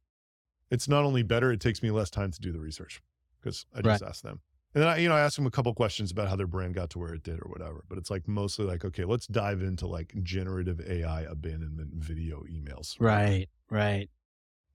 it's 0.75 0.89
not 0.89 1.05
only 1.05 1.23
better, 1.23 1.51
it 1.53 1.61
takes 1.61 1.83
me 1.83 1.91
less 1.91 2.11
time 2.11 2.31
to 2.31 2.41
do 2.41 2.53
the 2.53 2.61
research 2.61 3.01
because 3.41 3.65
I 3.75 3.81
just 3.81 4.03
ask 4.03 4.23
them. 4.23 4.41
And 4.75 4.83
then 4.83 4.91
I, 4.91 4.97
you 4.99 5.09
know, 5.09 5.15
I 5.15 5.21
ask 5.21 5.37
them 5.37 5.47
a 5.47 5.51
couple 5.53 5.73
questions 5.73 6.11
about 6.11 6.29
how 6.29 6.35
their 6.35 6.49
brand 6.49 6.75
got 6.75 6.91
to 6.91 6.99
where 6.99 7.15
it 7.15 7.23
did 7.23 7.39
or 7.39 7.49
whatever. 7.49 7.85
But 7.89 7.97
it's 7.97 8.11
like 8.11 8.27
mostly 8.27 8.65
like, 8.67 8.85
okay, 8.85 9.05
let's 9.05 9.29
dive 9.29 9.63
into 9.63 9.87
like 9.87 10.13
generative 10.25 10.81
AI 10.81 11.23
abandonment 11.23 11.91
video 11.95 12.43
emails. 12.51 12.97
Right. 12.99 13.47
Right. 13.71 14.11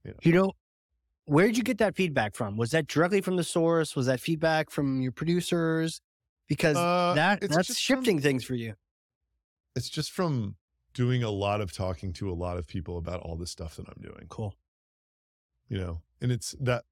Yeah. 0.06 0.14
You 0.24 0.32
know, 0.32 0.54
where 1.26 1.48
did 1.48 1.58
you 1.58 1.64
get 1.64 1.80
that 1.80 1.96
feedback 1.98 2.34
from? 2.34 2.56
Was 2.56 2.72
that 2.72 2.88
directly 2.88 3.20
from 3.20 3.36
the 3.36 3.44
source? 3.44 3.94
Was 3.96 4.06
that 4.06 4.22
feedback 4.22 4.70
from 4.72 5.02
your 5.02 5.12
producers? 5.12 6.00
Because 6.48 6.78
Uh, 6.78 7.14
that 7.16 7.42
that's 7.42 7.68
just 7.68 7.68
from- 7.68 7.98
shifting 7.98 8.22
things 8.22 8.46
for 8.46 8.56
you. 8.56 8.76
It's 9.76 9.90
just 9.90 10.12
from 10.12 10.56
doing 10.94 11.24
a 11.24 11.30
lot 11.30 11.60
of 11.62 11.72
talking 11.74 12.14
to 12.14 12.32
a 12.32 12.34
lot 12.34 12.58
of 12.58 12.66
people 12.68 12.98
about 12.98 13.20
all 13.20 13.36
this 13.36 13.52
stuff 13.52 13.76
that 13.76 13.86
I'm 13.88 14.02
doing. 14.02 14.26
Cool. 14.30 14.56
You 15.70 15.78
know 15.78 16.02
and 16.22 16.32
it's 16.32 16.56
that 16.60 16.84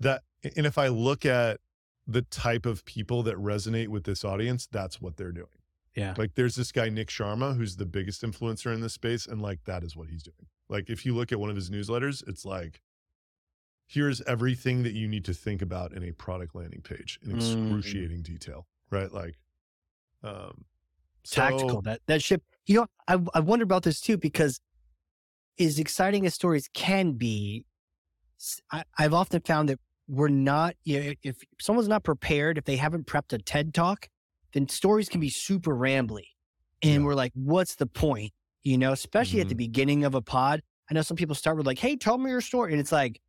that 0.00 0.22
and 0.56 0.64
if 0.66 0.78
i 0.78 0.88
look 0.88 1.26
at 1.26 1.60
the 2.06 2.22
type 2.22 2.64
of 2.64 2.84
people 2.84 3.22
that 3.24 3.36
resonate 3.36 3.88
with 3.88 4.04
this 4.04 4.24
audience 4.24 4.66
that's 4.70 5.00
what 5.00 5.16
they're 5.16 5.32
doing 5.32 5.46
Yeah. 5.94 6.14
Like 6.16 6.34
there's 6.36 6.54
this 6.54 6.70
guy, 6.72 6.88
Nick 6.90 7.08
Sharma, 7.08 7.56
who's 7.56 7.74
the 7.76 7.84
biggest 7.86 8.22
influencer 8.22 8.72
in 8.72 8.80
this 8.80 8.92
space. 8.94 9.26
And 9.26 9.42
like 9.42 9.64
that 9.64 9.82
is 9.82 9.96
what 9.96 10.08
he's 10.08 10.22
doing. 10.22 10.46
Like 10.68 10.88
if 10.88 11.04
you 11.04 11.12
look 11.14 11.32
at 11.32 11.40
one 11.40 11.50
of 11.50 11.56
his 11.56 11.70
newsletters, 11.70 12.22
it's 12.28 12.44
like, 12.44 12.80
here's 13.86 14.20
everything 14.22 14.84
that 14.84 14.92
you 14.92 15.08
need 15.08 15.24
to 15.24 15.34
think 15.34 15.60
about 15.60 15.92
in 15.92 16.04
a 16.04 16.12
product 16.12 16.54
landing 16.54 16.82
page 16.82 17.18
in 17.22 17.32
Mm. 17.32 17.36
excruciating 17.38 18.22
detail, 18.22 18.66
right? 18.90 19.10
Like, 19.12 19.38
um, 20.22 20.64
tactical. 21.24 21.68
so- 21.70 21.80
That 21.82 22.00
that 22.06 22.22
ship. 22.22 22.42
You 22.66 22.74
know, 22.80 22.86
I 23.08 23.18
I 23.34 23.40
wonder 23.40 23.64
about 23.64 23.82
this 23.82 24.00
too 24.00 24.16
because 24.18 24.60
as 25.58 25.78
exciting 25.80 26.24
as 26.26 26.34
stories 26.34 26.68
can 26.72 27.12
be, 27.14 27.66
I, 28.70 28.84
have 28.96 29.14
often 29.14 29.40
found 29.42 29.68
that 29.68 29.78
we're 30.08 30.28
not. 30.28 30.74
You 30.84 31.00
know, 31.02 31.12
if 31.22 31.36
someone's 31.60 31.88
not 31.88 32.04
prepared, 32.04 32.58
if 32.58 32.64
they 32.64 32.76
haven't 32.76 33.06
prepped 33.06 33.32
a 33.32 33.38
TED 33.38 33.74
talk, 33.74 34.08
then 34.52 34.68
stories 34.68 35.08
can 35.08 35.20
be 35.20 35.28
super 35.30 35.74
rambly, 35.74 36.24
and 36.82 36.92
Yeah. 36.94 36.98
we're 37.00 37.14
like, 37.14 37.32
what's 37.34 37.74
the 37.76 37.86
point? 37.86 38.32
You 38.64 38.78
know, 38.78 38.92
especially 38.92 39.40
at 39.40 39.48
the 39.48 39.54
Mhm. 39.54 39.58
beginning 39.58 40.04
of 40.04 40.14
a 40.14 40.22
pod. 40.22 40.62
I 40.90 40.94
know 40.94 41.02
some 41.02 41.16
people 41.16 41.34
start 41.34 41.56
with 41.56 41.66
like, 41.66 41.78
"Hey, 41.78 41.96
tell 41.96 42.16
me 42.18 42.30
your 42.30 42.40
story," 42.40 42.72
and 42.72 42.80
it's 42.80 42.92
like, 42.92 43.20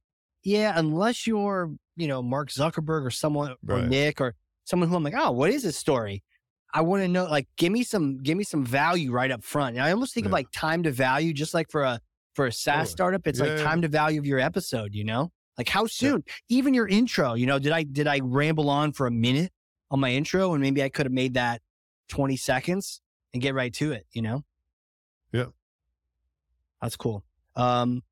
yeah, 0.43 0.73
unless 0.77 1.27
you're 1.27 1.71
you 1.97 2.07
know 2.07 2.21
Mark 2.21 2.49
Zuckerberg 2.49 3.05
or 3.05 3.11
someone 3.11 3.55
or 3.67 3.81
Nick 3.81 4.21
or 4.21 4.35
someone 4.63 4.87
who 4.89 4.95
I'm 4.95 5.03
like, 5.03 5.15
oh, 5.17 5.31
what 5.31 5.49
is 5.49 5.63
this 5.63 5.75
story? 5.77 6.23
I 6.73 6.81
want 6.81 7.01
to 7.03 7.07
know, 7.07 7.25
like, 7.25 7.47
give 7.57 7.71
me 7.71 7.83
some, 7.83 8.19
give 8.19 8.37
me 8.37 8.43
some 8.43 8.63
value 8.63 9.11
right 9.11 9.31
up 9.31 9.43
front. 9.43 9.75
And 9.75 9.83
I 9.83 9.91
almost 9.91 10.13
think 10.13 10.27
of 10.27 10.31
like 10.31 10.47
time 10.51 10.83
to 10.83 10.91
value, 10.91 11.33
just 11.33 11.53
like 11.55 11.69
for 11.71 11.81
a 11.83 11.99
for 12.33 12.47
a 12.47 12.51
SaaS 12.51 12.89
startup, 12.89 13.25
it's 13.27 13.39
Yeah, 13.39 13.45
like 13.45 13.63
time 13.63 13.81
to 13.81 13.87
value 13.87 14.19
of 14.19 14.25
your 14.25 14.39
episode. 14.39 14.93
You 14.93 15.03
know, 15.03 15.31
like 15.57 15.69
how 15.69 15.87
soon, 15.87 16.23
even 16.47 16.73
your 16.73 16.87
intro. 16.87 17.33
You 17.33 17.45
know, 17.45 17.59
did 17.59 17.71
I 17.71 17.83
did 17.83 18.07
I 18.07 18.19
ramble 18.23 18.69
on 18.69 18.91
for 18.93 19.07
a 19.07 19.11
minute 19.11 19.51
on 19.91 19.99
my 19.99 20.11
intro, 20.11 20.53
and 20.53 20.61
maybe 20.61 20.83
I 20.83 20.89
could 20.89 21.05
have 21.05 21.13
made 21.13 21.33
that 21.33 21.61
twenty 22.07 22.37
seconds 22.37 23.01
and 23.33 23.41
get 23.41 23.53
right 23.53 23.73
to 23.75 23.91
it. 23.91 24.05
You 24.11 24.21
know. 24.21 24.43
Yeah. 25.31 25.45
That's 26.81 26.95
cool. 26.95 27.23
Um, 27.55 28.03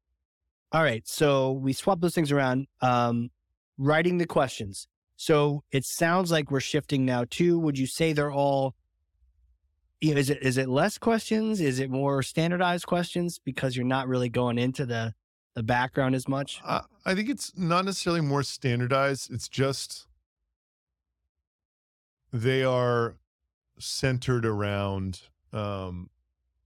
all 0.71 0.83
right, 0.83 1.07
so 1.07 1.53
we 1.53 1.71
swap 1.74 2.01
those 2.01 2.13
things 2.13 2.31
around. 2.31 2.67
Um, 2.81 3.31
writing 3.77 4.17
the 4.17 4.25
questions. 4.25 4.88
So 5.15 5.63
it 5.71 5.86
sounds 5.86 6.31
like 6.31 6.51
we're 6.51 6.59
shifting 6.59 7.05
now 7.05 7.25
too. 7.29 7.57
Would 7.59 7.79
you 7.79 7.88
say 7.88 8.13
they're 8.13 8.31
all? 8.31 8.75
You 9.99 10.13
know, 10.13 10.19
is 10.19 10.29
it 10.29 10.41
is 10.41 10.57
it 10.57 10.69
less 10.69 10.97
questions? 10.97 11.59
Is 11.59 11.79
it 11.79 11.89
more 11.89 12.21
standardized 12.21 12.85
questions 12.85 13.39
because 13.43 13.75
you're 13.75 13.85
not 13.85 14.07
really 14.07 14.29
going 14.29 14.57
into 14.57 14.85
the 14.85 15.13
the 15.55 15.63
background 15.63 16.13
as 16.13 16.27
much? 16.27 16.61
I, 16.63 16.81
I 17.05 17.15
think 17.15 17.29
it's 17.29 17.51
not 17.57 17.85
necessarily 17.85 18.21
more 18.21 18.43
standardized. 18.43 19.31
It's 19.31 19.47
just 19.47 20.07
they 22.31 22.63
are 22.63 23.15
centered 23.79 24.45
around 24.45 25.21
um, 25.53 26.09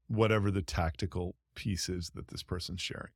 whatever 0.07 0.51
the 0.51 0.61
tactical 0.61 1.35
piece 1.55 1.89
is 1.89 2.11
that 2.15 2.27
this 2.27 2.43
person's 2.43 2.81
sharing. 2.81 3.11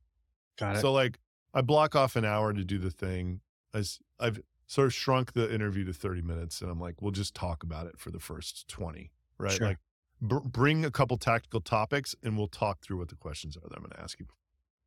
Got 0.58 0.76
it. 0.76 0.80
So, 0.80 0.92
like, 0.92 1.18
I 1.54 1.60
block 1.60 1.94
off 1.94 2.16
an 2.16 2.24
hour 2.24 2.52
to 2.52 2.64
do 2.64 2.78
the 2.78 2.90
thing. 2.90 3.40
As 3.74 3.98
I've 4.18 4.40
sort 4.66 4.86
of 4.86 4.94
shrunk 4.94 5.32
the 5.32 5.52
interview 5.52 5.84
to 5.84 5.92
30 5.92 6.22
minutes, 6.22 6.60
and 6.60 6.70
I'm 6.70 6.80
like, 6.80 7.02
we'll 7.02 7.12
just 7.12 7.34
talk 7.34 7.62
about 7.62 7.86
it 7.86 7.98
for 7.98 8.10
the 8.10 8.18
first 8.18 8.66
20, 8.68 9.10
right? 9.38 9.52
Sure. 9.52 9.68
Like, 9.68 9.78
br- 10.20 10.38
bring 10.38 10.84
a 10.84 10.90
couple 10.90 11.16
tactical 11.18 11.60
topics, 11.60 12.14
and 12.22 12.36
we'll 12.36 12.48
talk 12.48 12.80
through 12.80 12.98
what 12.98 13.08
the 13.08 13.16
questions 13.16 13.56
are 13.56 13.60
that 13.68 13.74
I'm 13.76 13.82
going 13.82 13.90
to 13.90 14.00
ask 14.00 14.18
you. 14.18 14.26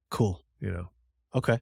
cool. 0.10 0.44
You 0.60 0.72
know, 0.72 0.90
Okay. 1.36 1.60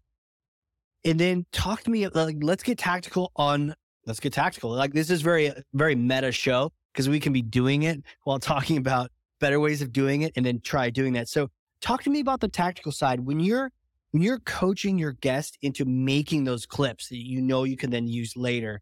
And 1.05 1.19
then 1.19 1.45
talk 1.51 1.83
to 1.83 1.91
me. 1.91 2.07
Like, 2.07 2.37
let's 2.41 2.63
get 2.63 2.77
tactical 2.77 3.31
on. 3.35 3.75
Let's 4.05 4.19
get 4.19 4.33
tactical. 4.33 4.71
Like 4.71 4.93
this 4.93 5.09
is 5.09 5.21
very 5.21 5.51
very 5.73 5.95
meta 5.95 6.31
show 6.31 6.71
because 6.91 7.07
we 7.09 7.19
can 7.19 7.33
be 7.33 7.41
doing 7.41 7.83
it 7.83 8.01
while 8.23 8.39
talking 8.53 8.77
about 8.77 9.11
better 9.39 9.59
ways 9.59 9.81
of 9.81 9.93
doing 9.93 10.21
it, 10.23 10.33
and 10.35 10.45
then 10.45 10.61
try 10.61 10.89
doing 10.89 11.13
that. 11.13 11.27
So 11.29 11.49
talk 11.81 12.03
to 12.03 12.09
me 12.09 12.19
about 12.21 12.39
the 12.39 12.47
tactical 12.47 12.91
side 12.91 13.19
when 13.19 13.39
you're 13.39 13.71
when 14.11 14.23
you're 14.23 14.39
coaching 14.39 14.97
your 14.97 15.11
guest 15.13 15.57
into 15.61 15.85
making 15.85 16.45
those 16.45 16.65
clips 16.65 17.09
that 17.09 17.17
you 17.17 17.41
know 17.41 17.63
you 17.65 17.77
can 17.77 17.91
then 17.91 18.07
use 18.07 18.35
later. 18.35 18.81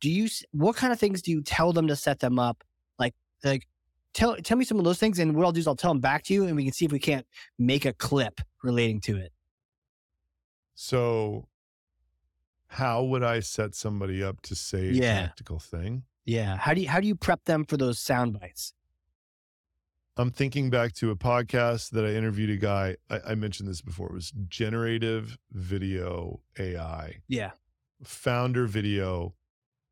Do 0.00 0.10
you 0.10 0.28
what 0.50 0.76
kind 0.76 0.92
of 0.92 0.98
things 0.98 1.22
do 1.22 1.30
you 1.30 1.42
tell 1.42 1.72
them 1.72 1.86
to 1.86 1.96
set 1.96 2.18
them 2.18 2.38
up? 2.38 2.64
Like 2.98 3.14
like 3.44 3.68
tell 4.14 4.36
tell 4.36 4.56
me 4.56 4.64
some 4.64 4.78
of 4.78 4.84
those 4.84 4.98
things, 4.98 5.18
and 5.18 5.34
what 5.34 5.44
I'll 5.44 5.52
do 5.52 5.60
is 5.60 5.66
I'll 5.66 5.76
tell 5.76 5.90
them 5.92 6.00
back 6.00 6.22
to 6.24 6.34
you, 6.34 6.44
and 6.44 6.56
we 6.56 6.64
can 6.64 6.72
see 6.72 6.84
if 6.84 6.92
we 6.92 6.98
can't 6.98 7.26
make 7.58 7.84
a 7.84 7.92
clip 7.92 8.40
relating 8.62 9.00
to 9.02 9.16
it. 9.16 9.32
So, 10.74 11.48
how 12.68 13.04
would 13.04 13.22
I 13.22 13.40
set 13.40 13.74
somebody 13.74 14.22
up 14.22 14.40
to 14.42 14.54
say 14.54 14.88
a 14.88 14.92
tactical 15.26 15.58
thing? 15.58 16.04
Yeah. 16.24 16.56
How 16.56 16.74
do 16.74 16.80
you 16.80 16.88
how 16.88 17.00
do 17.00 17.06
you 17.06 17.14
prep 17.14 17.44
them 17.44 17.64
for 17.64 17.76
those 17.76 17.98
sound 17.98 18.38
bites? 18.40 18.72
I'm 20.16 20.30
thinking 20.30 20.68
back 20.68 20.92
to 20.94 21.10
a 21.10 21.16
podcast 21.16 21.90
that 21.90 22.04
I 22.04 22.10
interviewed 22.10 22.50
a 22.50 22.56
guy. 22.56 22.96
I, 23.08 23.20
I 23.28 23.34
mentioned 23.34 23.66
this 23.68 23.80
before. 23.80 24.08
It 24.08 24.14
was 24.14 24.30
generative 24.46 25.38
video 25.52 26.40
AI, 26.58 27.16
Yeah. 27.28 27.52
founder 28.04 28.66
video 28.66 29.34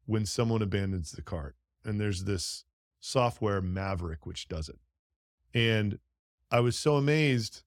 when 0.05 0.27
someone 0.27 0.61
abandons 0.61 1.13
the 1.13 1.23
cart. 1.23 1.57
And 1.85 1.99
there's 1.99 2.25
this 2.25 2.67
software, 3.01 3.61
Maverick, 3.61 4.27
which 4.27 4.47
does 4.49 4.69
it. 4.69 4.79
And 5.53 5.99
I 6.51 6.61
was 6.61 6.77
so 6.79 6.97
amazed 6.97 7.63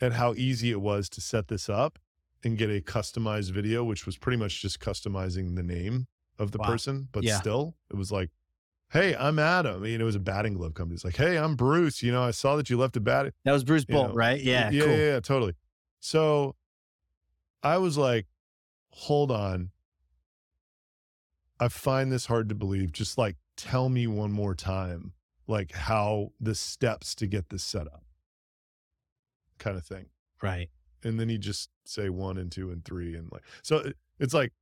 at 0.00 0.12
how 0.14 0.34
easy 0.34 0.70
it 0.70 0.80
was 0.80 1.08
to 1.10 1.20
set 1.20 1.48
this 1.48 1.68
up 1.68 1.98
and 2.44 2.56
get 2.56 2.70
a 2.70 2.80
customized 2.80 3.50
video, 3.52 3.84
which 3.84 4.06
was 4.06 4.16
pretty 4.16 4.36
much 4.38 4.62
just 4.62 4.80
customizing 4.80 5.56
the 5.56 5.62
name 5.62 6.06
of 6.38 6.52
the 6.52 6.58
Wow. 6.58 6.66
person. 6.66 7.08
But 7.12 7.24
Yeah. 7.24 7.38
still, 7.40 7.76
it 7.90 7.96
was 7.96 8.12
like, 8.12 8.30
hey, 8.90 9.14
I'm 9.16 9.38
Adam. 9.38 9.84
You 9.84 9.98
know, 9.98 10.04
it 10.04 10.06
was 10.06 10.14
a 10.14 10.20
batting 10.20 10.54
glove 10.54 10.74
company. 10.74 10.94
It's 10.94 11.04
like, 11.04 11.16
hey, 11.16 11.36
I'm 11.36 11.56
Bruce. 11.56 12.02
You 12.02 12.12
know, 12.12 12.22
I 12.22 12.30
saw 12.30 12.56
that 12.56 12.70
you 12.70 12.78
left 12.78 12.96
a 12.96 13.00
bat. 13.00 13.34
That 13.44 13.52
was 13.52 13.64
Bruce 13.64 13.84
Bolt, 13.84 14.14
right? 14.14 14.40
Yeah. 14.40 14.70
yeah, 14.70 14.84
cool. 14.84 14.92
yeah, 14.96 15.04
yeah, 15.14 15.20
totally. 15.20 15.54
So 16.00 16.54
I 17.62 17.78
was 17.78 17.98
like, 17.98 18.26
hold 18.90 19.30
on. 19.32 19.70
I 21.60 21.66
find 21.68 22.12
this 22.12 22.26
hard 22.26 22.48
to 22.50 22.54
believe. 22.54 22.92
Just 22.92 23.18
like 23.18 23.36
tell 23.58 23.90
me 23.90 24.06
one 24.06 24.32
more 24.32 24.54
time, 24.54 25.12
like 25.46 25.72
how 25.72 26.32
the 26.40 26.54
steps 26.54 27.14
to 27.16 27.26
get 27.26 27.50
this 27.50 27.62
set 27.62 27.86
up, 27.86 28.04
kind 29.58 29.76
of 29.76 29.84
thing. 29.84 30.06
Right. 30.42 30.70
And 31.04 31.18
then 31.20 31.28
you 31.28 31.36
just 31.38 31.68
say 31.84 32.08
one 32.08 32.38
and 32.38 32.50
two 32.50 32.70
and 32.70 32.84
three 32.84 33.14
and 33.16 33.30
like 33.30 33.42
so 33.62 33.78
uh, 33.78 33.90
it's 34.18 34.32
like 34.34 34.52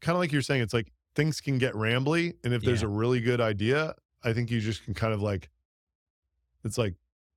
kind 0.00 0.14
of 0.16 0.20
like 0.20 0.32
you're 0.32 0.42
saying, 0.42 0.62
it's 0.62 0.74
like 0.74 0.92
things 1.14 1.40
can 1.40 1.58
get 1.58 1.74
rambly. 1.74 2.34
And 2.44 2.52
if 2.52 2.62
there's 2.62 2.82
Yeah. 2.82 2.88
a 2.88 2.90
really 2.90 3.20
good 3.20 3.40
idea, 3.40 3.94
I 4.22 4.32
think 4.32 4.50
you 4.50 4.60
just 4.60 4.84
can 4.84 4.94
kind 4.94 5.12
of 5.14 5.22
like 5.22 5.48
it's 6.64 6.76
like 6.78 6.94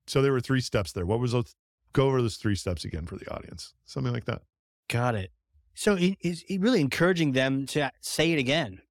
so 0.08 0.22
there 0.22 0.32
were 0.34 0.41
three 0.41 0.62
steps 0.62 0.91
there. 0.91 1.05
What 1.05 1.20
was 1.20 1.32
those 1.32 1.55
go 1.93 2.08
over 2.08 2.22
those 2.22 2.36
three 2.38 2.55
steps 2.55 2.84
again 2.84 3.05
for 3.05 3.15
the 3.15 3.32
audience? 3.34 3.74
Something 3.86 4.12
like 4.13 4.25
that. 4.25 4.41
Got 4.89 5.15
it. 5.15 5.32
So 5.75 5.96
it 5.96 6.17
is 6.22 6.43
it 6.48 6.62
really 6.62 6.82
encouraging 6.82 7.32
them 7.32 7.65
to 7.67 7.91
say 8.01 8.32
it 8.32 8.39
again 8.39 8.82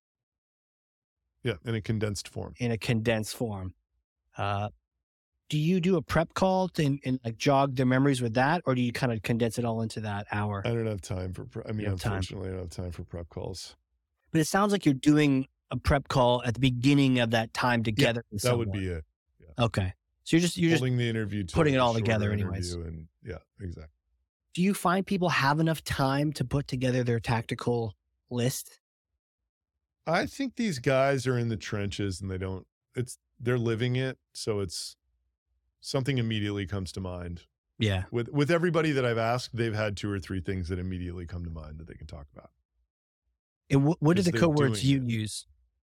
Yeah, 1.42 1.54
in 1.64 1.74
a 1.74 1.80
condensed 1.80 2.28
form. 2.28 2.54
in 2.58 2.70
a 2.70 2.78
condensed 2.78 3.36
form. 3.36 3.74
Uh, 4.36 4.68
do 5.48 5.58
you 5.58 5.80
do 5.80 5.96
a 5.96 6.02
prep 6.02 6.32
call 6.34 6.70
and, 6.78 6.98
and 7.04 7.20
like 7.24 7.36
jog 7.36 7.76
their 7.76 7.84
memories 7.84 8.22
with 8.22 8.34
that, 8.34 8.62
or 8.64 8.74
do 8.74 8.80
you 8.80 8.92
kind 8.92 9.12
of 9.12 9.22
condense 9.22 9.58
it 9.58 9.64
all 9.64 9.82
into 9.82 10.00
that 10.00 10.26
hour? 10.32 10.62
I 10.64 10.70
don't 10.70 10.86
have 10.86 11.02
time 11.02 11.32
for. 11.34 11.44
Pre- 11.44 11.62
I 11.68 11.72
mean, 11.72 11.86
have 11.86 12.00
time. 12.00 12.14
unfortunately, 12.14 12.48
I 12.48 12.52
don't 12.52 12.60
have 12.60 12.70
time 12.70 12.90
for 12.92 13.04
prep 13.04 13.28
calls. 13.28 13.76
But 14.30 14.40
it 14.40 14.46
sounds 14.46 14.72
like 14.72 14.86
you're 14.86 14.94
doing 14.94 15.46
a 15.70 15.76
prep 15.76 16.08
call 16.08 16.42
at 16.44 16.54
the 16.54 16.60
beginning 16.60 17.18
of 17.18 17.32
that 17.32 17.52
time 17.52 17.82
together. 17.82 18.24
with 18.30 18.42
That 18.42 18.56
would 18.56 18.72
be 18.72 18.86
it. 18.86 19.04
okay. 19.58 19.92
So 20.24 20.36
you're 20.36 20.40
just 20.40 20.56
you're 20.56 20.70
just 20.70 20.80
Holding 20.80 20.96
the 20.96 21.08
interview, 21.08 21.44
to 21.44 21.54
putting 21.54 21.74
it 21.74 21.78
all 21.78 21.92
together 21.92 22.30
anyways. 22.32 22.72
And 22.74 23.08
yeah, 23.22 23.38
exactly. 23.60 23.90
do 24.54 24.62
you 24.62 24.72
find 24.72 25.04
people 25.04 25.28
have 25.28 25.60
enough 25.60 25.82
time 25.84 26.32
to 26.34 26.44
put 26.44 26.66
together 26.68 27.02
their 27.04 27.20
tactical 27.20 27.94
list? 28.30 28.78
I 30.06 30.26
think 30.26 30.56
these 30.56 30.78
guys 30.78 31.26
are 31.26 31.38
in 31.38 31.48
the 31.48 31.56
trenches 31.56 32.20
and 32.20 32.30
they 32.30 32.38
don't. 32.38 32.66
It's 32.94 33.18
they're 33.40 33.58
living 33.58 33.96
it, 33.96 34.18
so 34.32 34.60
it's 34.60 34.96
something 35.80 36.18
immediately 36.18 36.66
comes 36.66 36.92
to 36.92 37.00
mind. 37.00 37.42
Yeah. 37.78 38.04
With 38.10 38.28
with 38.30 38.50
everybody 38.50 38.92
that 38.92 39.04
I've 39.04 39.18
asked, 39.18 39.56
they've 39.56 39.74
had 39.74 39.96
two 39.96 40.10
or 40.10 40.18
three 40.18 40.40
things 40.40 40.68
that 40.68 40.78
immediately 40.78 41.26
come 41.26 41.44
to 41.44 41.50
mind 41.50 41.78
that 41.78 41.88
they 41.88 41.94
can 41.94 42.06
talk 42.06 42.26
about. 42.34 42.50
And 43.70 43.84
what, 43.84 44.00
what 44.00 44.18
are 44.18 44.22
the 44.22 44.32
code 44.32 44.58
words 44.58 44.84
you 44.84 44.98
it. 44.98 45.08
use 45.08 45.46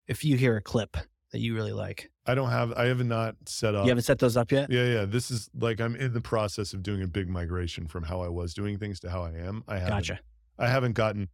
if 0.07 0.25
you 0.25 0.37
hear 0.37 0.57
a 0.57 0.61
clip 0.61 0.97
that 1.31 1.39
you 1.39 1.55
really 1.55 1.71
like? 1.71 2.11
I 2.25 2.35
don't 2.35 2.49
have. 2.49 2.73
I 2.73 2.85
have 2.85 3.03
not 3.03 3.35
set 3.45 3.73
up. 3.73 3.85
You 3.85 3.89
haven't 3.89 4.03
set 4.03 4.19
those 4.19 4.37
up 4.37 4.51
yet? 4.51 4.71
Yeah, 4.71 4.85
yeah. 4.85 5.05
This 5.05 5.31
is 5.31 5.49
like 5.59 5.79
I'm 5.79 5.95
in 5.95 6.13
the 6.13 6.21
process 6.21 6.73
of 6.73 6.83
doing 6.83 7.01
a 7.01 7.07
big 7.07 7.29
migration 7.29 7.87
from 7.87 8.03
how 8.03 8.21
I 8.21 8.27
was 8.27 8.53
doing 8.53 8.77
things 8.77 8.99
to 9.01 9.09
how 9.09 9.23
I 9.23 9.31
am. 9.31 9.63
I 9.67 9.77
haven't 9.77 9.89
Gotcha. 9.89 10.19
I 10.57 10.67
haven't 10.67 10.93
gotten 10.93 11.29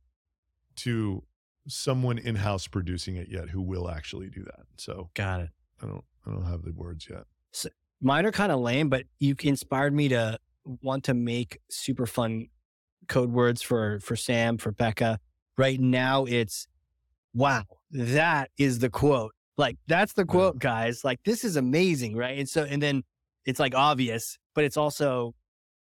to 0.77 1.23
someone 1.67 2.17
in 2.17 2.35
house 2.35 2.67
producing 2.67 3.15
it 3.15 3.27
yet 3.29 3.49
who 3.49 3.61
will 3.61 3.89
actually 3.89 4.29
do 4.29 4.43
that. 4.43 4.61
So 4.77 5.09
Got 5.13 5.41
it. 5.41 5.49
I 5.81 5.87
don't 5.87 6.03
I 6.25 6.31
don't 6.31 6.45
have 6.45 6.63
the 6.63 6.71
words 6.71 7.07
yet. 7.09 7.23
So 7.51 7.69
Mine 8.01 8.25
are 8.25 8.31
kind 8.31 8.51
of 8.51 8.59
lame, 8.59 8.89
but 8.89 9.05
you 9.19 9.35
inspired 9.43 9.93
me 9.93 10.09
to 10.09 10.37
want 10.81 11.03
to 11.05 11.13
make 11.13 11.59
super 11.69 12.05
fun 12.05 12.47
code 13.07 13.31
words 13.31 13.61
for 13.61 13.99
for 13.99 14.15
Sam, 14.15 14.57
for 14.57 14.71
Becca. 14.71 15.19
Right 15.57 15.79
now 15.79 16.25
it's 16.25 16.67
wow, 17.33 17.63
that 17.91 18.49
is 18.57 18.79
the 18.79 18.89
quote 18.89 19.33
Like 19.57 19.77
that's 19.87 20.13
the 20.13 20.25
quote, 20.25 20.59
guys. 20.59 21.03
Like 21.03 21.19
this 21.23 21.43
is 21.43 21.55
amazing, 21.55 22.15
right? 22.15 22.37
And 22.37 22.49
so, 22.49 22.63
and 22.63 22.81
then 22.81 23.03
it's 23.45 23.59
like 23.59 23.75
obvious, 23.75 24.37
but 24.53 24.63
it's 24.63 24.77
also, 24.77 25.33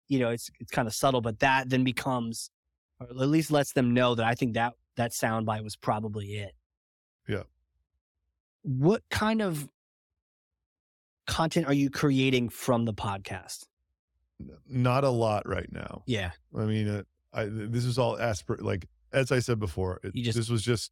you 0.07 0.19
know, 0.19 0.29
it's 0.29 0.49
it's 0.59 0.71
kind 0.71 0.87
of 0.87 0.93
subtle. 0.93 1.21
But 1.21 1.39
that 1.39 1.69
then 1.69 1.83
becomes, 1.83 2.51
or 2.99 3.07
at 3.07 3.29
least 3.29 3.51
lets 3.51 3.73
them 3.73 3.93
know 3.93 4.15
that 4.15 4.25
I 4.25 4.35
think 4.35 4.53
that 4.53 4.73
that 4.95 5.11
soundbite 5.11 5.63
was 5.63 5.75
probably 5.75 6.35
it. 6.35 6.53
Yeah. 7.27 7.43
What 8.63 9.03
kind 9.09 9.41
of 9.41 9.69
content 11.27 11.67
are 11.67 11.73
you 11.73 11.89
creating 11.89 12.49
from 12.49 12.85
the 12.85 12.93
podcast? 12.93 13.65
Not 14.67 15.03
a 15.03 15.09
lot 15.09 15.47
right 15.47 15.71
now. 15.71 16.03
Yeah. 16.05 16.31
I 16.57 16.65
mean, 16.65 16.87
uh, 16.89 17.03
I, 17.33 17.45
this 17.49 17.85
is 17.85 17.97
all 17.97 18.17
aspir 18.17 18.61
like 18.61 18.87
as 19.11 19.31
I 19.31 19.39
said 19.39 19.59
before. 19.59 19.99
It, 20.03 20.13
just- 20.15 20.37
this 20.37 20.49
was 20.49 20.63
just 20.63 20.91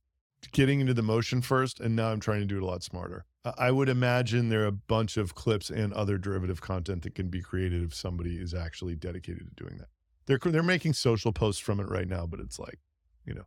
getting 0.51 0.79
into 0.79 0.93
the 0.93 1.03
motion 1.03 1.41
first, 1.41 1.79
and 1.79 1.95
now 1.95 2.09
I'm 2.09 2.19
trying 2.19 2.39
to 2.39 2.45
do 2.45 2.57
it 2.57 2.63
a 2.63 2.65
lot 2.65 2.83
smarter. 2.83 3.25
I- 3.45 3.53
I 3.57 3.71
would 3.71 3.89
imagine 3.89 4.49
there 4.49 4.63
are 4.63 4.67
a 4.67 4.71
bunch 4.71 5.17
of 5.17 5.35
clips 5.35 5.69
and 5.69 5.91
other 5.93 6.17
derivative 6.17 6.61
content 6.61 7.03
that 7.03 7.15
can 7.15 7.27
be 7.29 7.41
created 7.41 7.83
if 7.83 7.93
somebody 7.93 8.35
is 8.37 8.53
actually 8.53 8.95
dedicated 8.95 9.47
to 9.47 9.63
doing 9.63 9.77
that. 9.77 9.87
They're 10.27 10.39
they're 10.51 10.63
making 10.63 10.93
social 10.93 11.31
posts 11.33 11.61
from 11.61 11.79
it 11.79 11.89
right 11.89 12.07
now, 12.07 12.25
but 12.25 12.39
it's 12.39 12.57
like, 12.59 12.79
you 13.25 13.33
know, 13.33 13.45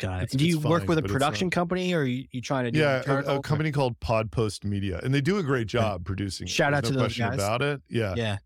Got 0.00 0.20
it. 0.20 0.22
It's- 0.24 0.36
do 0.38 0.46
you 0.46 0.56
it's 0.56 0.64
work 0.64 0.88
with 0.88 0.98
a 0.98 1.02
production 1.02 1.50
company 1.50 1.92
or 1.94 2.00
are 2.00 2.04
you, 2.04 2.26
you 2.32 2.40
trying 2.40 2.64
to 2.64 2.70
do 2.72 2.80
yeah, 2.80 3.02
a, 3.06 3.36
a 3.36 3.40
company 3.42 3.70
called 3.70 3.98
Podpost 4.00 4.64
Media, 4.64 5.00
and 5.02 5.14
they 5.14 5.20
do 5.20 5.38
a 5.38 5.42
great 5.42 5.66
job 5.68 6.04
producing. 6.04 6.46
it. 6.46 6.50
Shout 6.50 6.72
There's 6.72 6.78
out 6.78 6.84
no 6.84 6.88
to 6.88 6.92
those 6.94 7.02
question 7.02 7.26
guys. 7.28 7.34
about 7.34 7.62
it. 7.62 7.82
Yeah, 7.88 8.14
Yeah. 8.16 8.38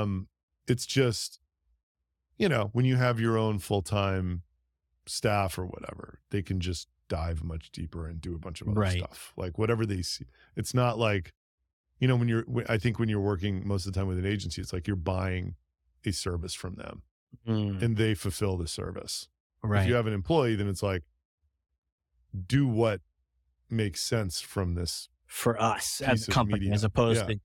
um 0.00 0.26
it's 0.66 0.86
just 0.86 1.38
you 2.38 2.48
know 2.48 2.70
when 2.72 2.84
you 2.86 2.96
have 2.96 3.20
your 3.20 3.36
own 3.36 3.58
full-time 3.58 4.42
staff 5.06 5.58
or 5.58 5.66
whatever 5.66 6.20
they 6.30 6.40
can 6.42 6.60
just 6.60 6.88
dive 7.08 7.42
much 7.42 7.70
deeper 7.72 8.06
and 8.06 8.20
do 8.20 8.34
a 8.34 8.38
bunch 8.38 8.60
of 8.60 8.68
other 8.68 8.80
Right. 8.80 8.98
stuff 8.98 9.32
like 9.36 9.58
whatever 9.58 9.84
they 9.84 10.00
see 10.02 10.26
it's 10.56 10.72
not 10.72 10.96
like 10.98 11.32
you 11.98 12.06
know 12.06 12.14
when 12.16 12.28
you're 12.28 12.44
i 12.68 12.78
think 12.78 12.98
when 13.00 13.08
you're 13.08 13.20
working 13.20 13.66
most 13.66 13.84
of 13.86 13.92
the 13.92 13.98
time 13.98 14.06
with 14.06 14.18
an 14.18 14.24
agency 14.26 14.62
it's 14.62 14.72
like 14.72 14.86
you're 14.86 14.94
buying 14.96 15.56
a 16.06 16.12
service 16.12 16.54
from 16.54 16.76
them 16.76 17.02
Mm, 17.46 17.80
and 17.82 17.96
they 17.96 18.14
fulfill 18.14 18.56
the 18.56 18.66
service 18.68 19.28
right. 19.62 19.82
if 19.82 19.88
you 19.88 19.94
have 19.94 20.06
an 20.06 20.12
employee 20.12 20.54
then 20.56 20.68
it's 20.68 20.82
like 20.82 21.02
do 22.46 22.66
what 22.66 23.00
makes 23.68 24.00
sense 24.02 24.40
from 24.40 24.74
this 24.74 25.08
for 25.26 25.60
us 25.60 26.00
as 26.00 26.26
a 26.26 26.30
company, 26.30 26.60
media. 26.60 26.74
as 26.74 26.84
opposed 26.84 27.20
Yeah. 27.28 27.34
to 27.34 27.40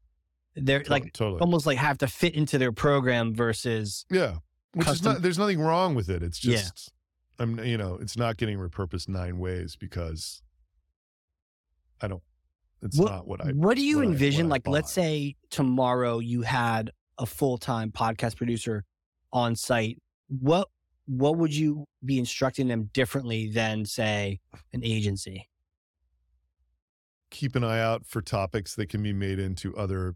they're 0.57 0.83
like 0.87 1.11
totally 1.13 1.39
almost 1.41 1.65
like 1.65 1.77
have 1.77 1.97
to 1.99 2.07
fit 2.07 2.33
into 2.33 2.57
their 2.57 2.71
program 2.71 3.33
versus 3.35 4.05
Yeah. 4.09 4.37
Which 4.73 4.87
is 4.87 5.03
not 5.03 5.21
there's 5.21 5.37
nothing 5.37 5.59
wrong 5.59 5.95
with 5.95 6.09
it. 6.09 6.23
It's 6.23 6.43
Yeah. 6.43 6.57
just 6.57 6.91
I'm 7.37 7.59
you 7.63 7.77
know, 7.77 7.95
it's 8.01 8.15
not 8.17 8.37
getting 8.37 8.57
repurposed 8.57 9.09
nine 9.09 9.37
ways 9.37 9.75
because 9.75 10.41
I 12.01 12.07
don't 12.07 12.23
it's 12.81 12.97
What- 12.97 13.11
not 13.11 13.27
what 13.27 13.41
I 13.45 13.51
what 13.51 13.75
do 13.75 13.83
you 13.85 13.97
what 13.97 14.05
envision? 14.07 14.45
I 14.47 14.49
like, 14.49 14.67
let's 14.67 14.91
say 14.91 15.35
tomorrow 15.49 16.19
you 16.19 16.41
had 16.43 16.91
a 17.17 17.25
full 17.25 17.57
time 17.57 17.91
podcast 17.91 18.35
producer 18.37 18.83
on 19.33 19.55
site. 19.55 20.01
What 20.27 20.69
what 21.05 21.37
would 21.37 21.53
you 21.53 21.85
be 22.03 22.17
instructing 22.17 22.67
them 22.67 22.89
differently 22.93 23.49
than 23.49 23.85
say 23.85 24.39
an 24.73 24.83
agency? 24.83 25.49
keep 27.35 27.55
an 27.55 27.65
eye 27.65 27.81
out 27.81 28.05
for 28.05 28.21
topics 28.21 28.75
that 28.75 28.87
can 28.87 29.03
be 29.03 29.11
made 29.11 29.39
into 29.39 29.75
other, 29.75 30.15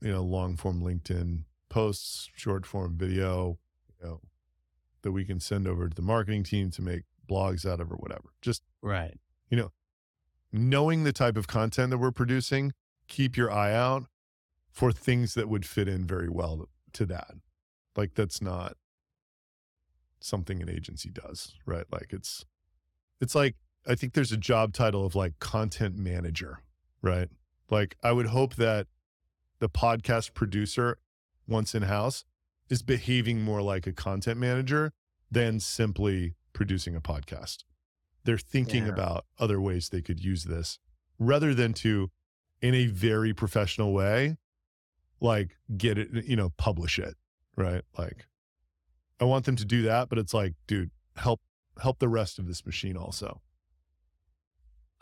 you 0.00 0.12
know, 0.12 0.22
long 0.22 0.56
form 0.56 0.80
LinkedIn 0.80 1.42
posts, 1.68 2.28
short 2.36 2.64
form 2.64 2.96
video, 2.96 3.58
you 3.88 4.06
know, 4.06 4.20
that 5.02 5.10
we 5.10 5.24
can 5.24 5.40
send 5.40 5.66
over 5.66 5.88
to 5.88 5.94
the 5.94 6.02
marketing 6.02 6.44
team 6.44 6.70
to 6.70 6.80
make 6.80 7.02
blogs 7.28 7.68
out 7.68 7.80
of 7.80 7.90
or 7.90 7.96
whatever. 7.96 8.30
Just 8.40 8.62
Right. 8.82 9.18
You 9.48 9.56
know, 9.56 9.72
knowing 10.52 11.02
the 11.02 11.12
type 11.12 11.36
of 11.36 11.48
content 11.48 11.90
that 11.90 11.98
we're 11.98 12.12
producing, 12.12 12.72
keep 13.08 13.36
your 13.36 13.50
eye 13.50 13.74
out 13.74 14.04
for 14.70 14.92
things 14.92 15.34
that 15.34 15.48
would 15.48 15.66
fit 15.66 15.88
in 15.88 16.06
very 16.06 16.28
well 16.28 16.68
to 16.92 17.04
that. 17.06 17.32
Like 17.96 18.14
that's 18.14 18.40
not 18.40 18.76
something 20.20 20.60
an 20.62 20.68
agency 20.68 21.10
does, 21.10 21.54
right? 21.66 21.86
Like 21.90 22.08
it's 22.12 22.44
it's 23.20 23.34
like 23.34 23.56
I 23.86 23.94
think 23.94 24.12
there's 24.12 24.32
a 24.32 24.36
job 24.36 24.72
title 24.72 25.04
of 25.06 25.14
like 25.14 25.38
content 25.38 25.96
manager, 25.96 26.60
right? 27.02 27.28
Like 27.70 27.96
I 28.02 28.12
would 28.12 28.26
hope 28.26 28.56
that 28.56 28.86
the 29.58 29.68
podcast 29.68 30.34
producer 30.34 30.98
once 31.46 31.74
in 31.74 31.82
house 31.82 32.24
is 32.68 32.82
behaving 32.82 33.42
more 33.42 33.60
like 33.62 33.86
a 33.86 33.92
content 33.92 34.38
manager 34.38 34.92
than 35.30 35.60
simply 35.60 36.34
producing 36.52 36.94
a 36.96 37.00
podcast 37.00 37.64
they're 38.24 38.36
thinking 38.38 38.84
Yeah. 38.84 38.90
about 38.92 39.24
other 39.38 39.60
ways 39.60 39.88
they 39.88 40.02
could 40.02 40.22
use 40.22 40.44
this 40.44 40.78
rather 41.18 41.54
than 41.54 41.72
to 41.74 42.10
in 42.60 42.74
a 42.74 42.86
very 42.86 43.32
professional 43.32 43.92
way 43.92 44.36
like 45.20 45.56
get 45.76 45.96
it 45.98 46.24
you 46.26 46.36
know 46.36 46.50
publish 46.56 46.98
it 46.98 47.14
right 47.56 47.82
like 47.96 48.26
i 49.20 49.24
want 49.24 49.44
them 49.44 49.56
to 49.56 49.64
do 49.64 49.82
that 49.82 50.08
but 50.08 50.18
it's 50.18 50.34
like 50.34 50.54
dude 50.66 50.90
help 51.16 51.40
help 51.80 51.98
the 51.98 52.08
rest 52.08 52.38
of 52.38 52.46
this 52.46 52.64
machine 52.66 52.96
also 52.96 53.40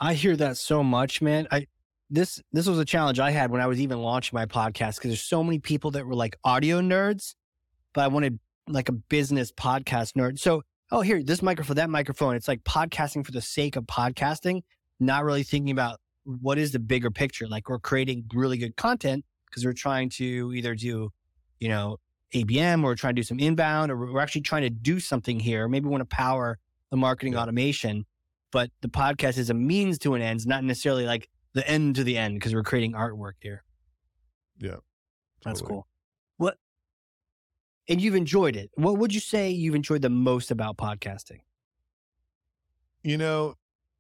I 0.00 0.14
hear 0.14 0.36
that 0.36 0.56
so 0.56 0.82
much, 0.84 1.20
man. 1.20 1.48
I 1.50 1.66
this 2.10 2.40
this 2.52 2.66
was 2.66 2.78
a 2.78 2.84
challenge 2.84 3.18
I 3.18 3.30
had 3.30 3.50
when 3.50 3.60
I 3.60 3.66
was 3.66 3.80
even 3.80 4.00
launching 4.00 4.36
my 4.36 4.46
podcast 4.46 4.96
because 4.96 5.10
there's 5.10 5.22
so 5.22 5.42
many 5.42 5.58
people 5.58 5.90
that 5.92 6.06
were 6.06 6.14
like 6.14 6.36
audio 6.44 6.80
nerds, 6.80 7.34
but 7.94 8.04
I 8.04 8.08
wanted 8.08 8.38
like 8.68 8.88
a 8.88 8.92
business 8.92 9.50
podcast 9.52 10.12
nerd. 10.12 10.38
So, 10.38 10.62
oh, 10.92 11.00
here, 11.00 11.22
this 11.22 11.42
microphone, 11.42 11.76
that 11.76 11.90
microphone. 11.90 12.36
It's 12.36 12.48
like 12.48 12.62
podcasting 12.62 13.26
for 13.26 13.32
the 13.32 13.42
sake 13.42 13.76
of 13.76 13.84
podcasting, 13.84 14.62
not 15.00 15.24
really 15.24 15.42
thinking 15.42 15.72
about 15.72 15.98
what 16.24 16.58
is 16.58 16.72
the 16.72 16.78
bigger 16.78 17.10
picture. 17.10 17.48
Like 17.48 17.68
we're 17.68 17.78
creating 17.78 18.24
really 18.32 18.56
good 18.56 18.76
content 18.76 19.24
because 19.46 19.64
we're 19.64 19.72
trying 19.72 20.10
to 20.10 20.52
either 20.54 20.74
do, 20.74 21.10
you 21.58 21.68
know, 21.68 21.96
ABM 22.34 22.84
or 22.84 22.94
trying 22.94 23.14
to 23.14 23.20
do 23.20 23.24
some 23.24 23.38
inbound, 23.40 23.90
or 23.90 23.96
we're 23.96 24.20
actually 24.20 24.42
trying 24.42 24.62
to 24.62 24.70
do 24.70 25.00
something 25.00 25.40
here. 25.40 25.66
Maybe 25.68 25.84
we 25.86 25.90
want 25.90 26.02
to 26.02 26.14
power 26.16 26.58
the 26.90 26.96
marketing 26.96 27.32
Yeah. 27.34 27.40
automation 27.42 28.06
but 28.50 28.70
the 28.80 28.88
podcast 28.88 29.36
is 29.36 29.50
a 29.50 29.54
means 29.54 29.98
to 29.98 30.14
an 30.14 30.22
end, 30.22 30.38
it's 30.38 30.46
not 30.46 30.64
necessarily 30.64 31.04
like 31.04 31.28
the 31.52 31.68
end 31.68 31.96
to 31.96 32.02
the 32.04 32.16
end 32.16 32.34
because 32.36 32.54
we're 32.54 32.62
creating 32.62 32.92
artwork 32.94 33.32
here. 33.40 33.62
yeah 34.58 34.76
That's 35.44 35.60
cool. 35.60 35.86
What? 36.38 36.56
And 37.90 38.00
you've 38.00 38.14
enjoyed 38.14 38.56
it. 38.56 38.70
What 38.74 38.96
would 38.96 39.12
you 39.12 39.20
say 39.20 39.50
you've 39.50 39.74
enjoyed 39.74 40.00
the 40.00 40.08
most 40.08 40.50
about 40.50 40.78
podcasting? 40.78 41.40
you 43.02 43.16
know 43.18 43.54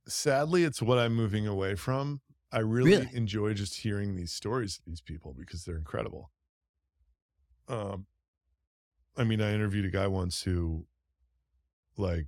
sadly 0.08 0.64
it's 0.64 0.80
what 0.82 0.98
i'm 0.98 1.14
moving 1.14 1.46
away 1.46 1.74
from 1.76 2.20
i 2.50 2.58
really, 2.58 2.90
Really? 2.92 3.10
enjoy 3.12 3.52
just 3.54 3.76
hearing 3.76 4.16
these 4.16 4.32
stories 4.32 4.78
of 4.78 4.84
these 4.86 5.00
people 5.02 5.34
because 5.38 5.64
they're 5.64 5.76
incredible 5.76 6.30
um 7.68 8.06
i 9.18 9.24
mean 9.24 9.40
i 9.42 9.52
interviewed 9.52 9.84
a 9.84 9.90
guy 9.90 10.06
once 10.06 10.42
who 10.42 10.86
like 11.96 12.26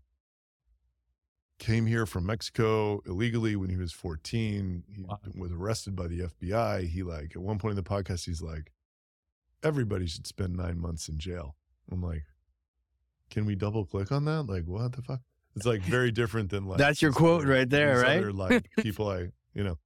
came 1.58 1.86
here 1.86 2.06
from 2.06 2.24
mexico 2.26 3.00
illegally 3.06 3.54
when 3.56 3.68
he 3.70 3.76
was 3.76 3.92
14 3.92 4.82
he 4.88 5.02
Wow. 5.04 5.18
was 5.34 5.52
arrested 5.52 5.94
by 5.94 6.06
the 6.06 6.20
fbi 6.20 6.88
he 6.88 7.02
like 7.02 7.32
at 7.36 7.42
one 7.42 7.58
point 7.58 7.76
in 7.78 7.82
the 7.84 7.88
podcast 7.88 8.24
he's 8.26 8.40
like 8.42 8.72
everybody 9.62 10.06
should 10.06 10.26
spend 10.26 10.56
nine 10.56 10.78
months 10.80 11.08
in 11.08 11.18
jail 11.18 11.56
i'm 11.92 12.02
like 12.02 12.24
can 13.28 13.44
we 13.46 13.54
double 13.54 13.84
click 13.84 14.10
on 14.10 14.24
that 14.24 14.42
like 14.44 14.64
what 14.64 14.92
the 14.92 15.02
fuck 15.02 15.20
it's 15.56 15.66
like 15.66 15.82
very 15.82 16.10
different 16.20 16.48
than 16.50 16.64
like 16.66 16.78
That's 16.78 17.02
your 17.02 17.12
quote 17.12 17.42
other- 17.42 17.52
right 17.52 17.68
there, 17.78 18.00
right? 18.00 18.18
other, 18.18 18.32
like 18.32 18.70
people 18.78 19.08
I 19.08 19.28
you 19.52 19.64
know, 19.64 19.78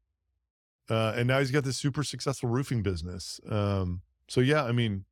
uh, 0.91 1.15
and 1.17 1.27
now 1.27 1.39
he's 1.39 1.51
got 1.51 1.65
this 1.65 1.79
super 1.79 2.05
successful 2.05 2.51
roofing 2.51 2.83
business. 2.83 3.41
Um, 3.49 4.03
so 4.29 4.43
yeah, 4.43 4.63
I 4.65 4.73
mean, 4.73 5.07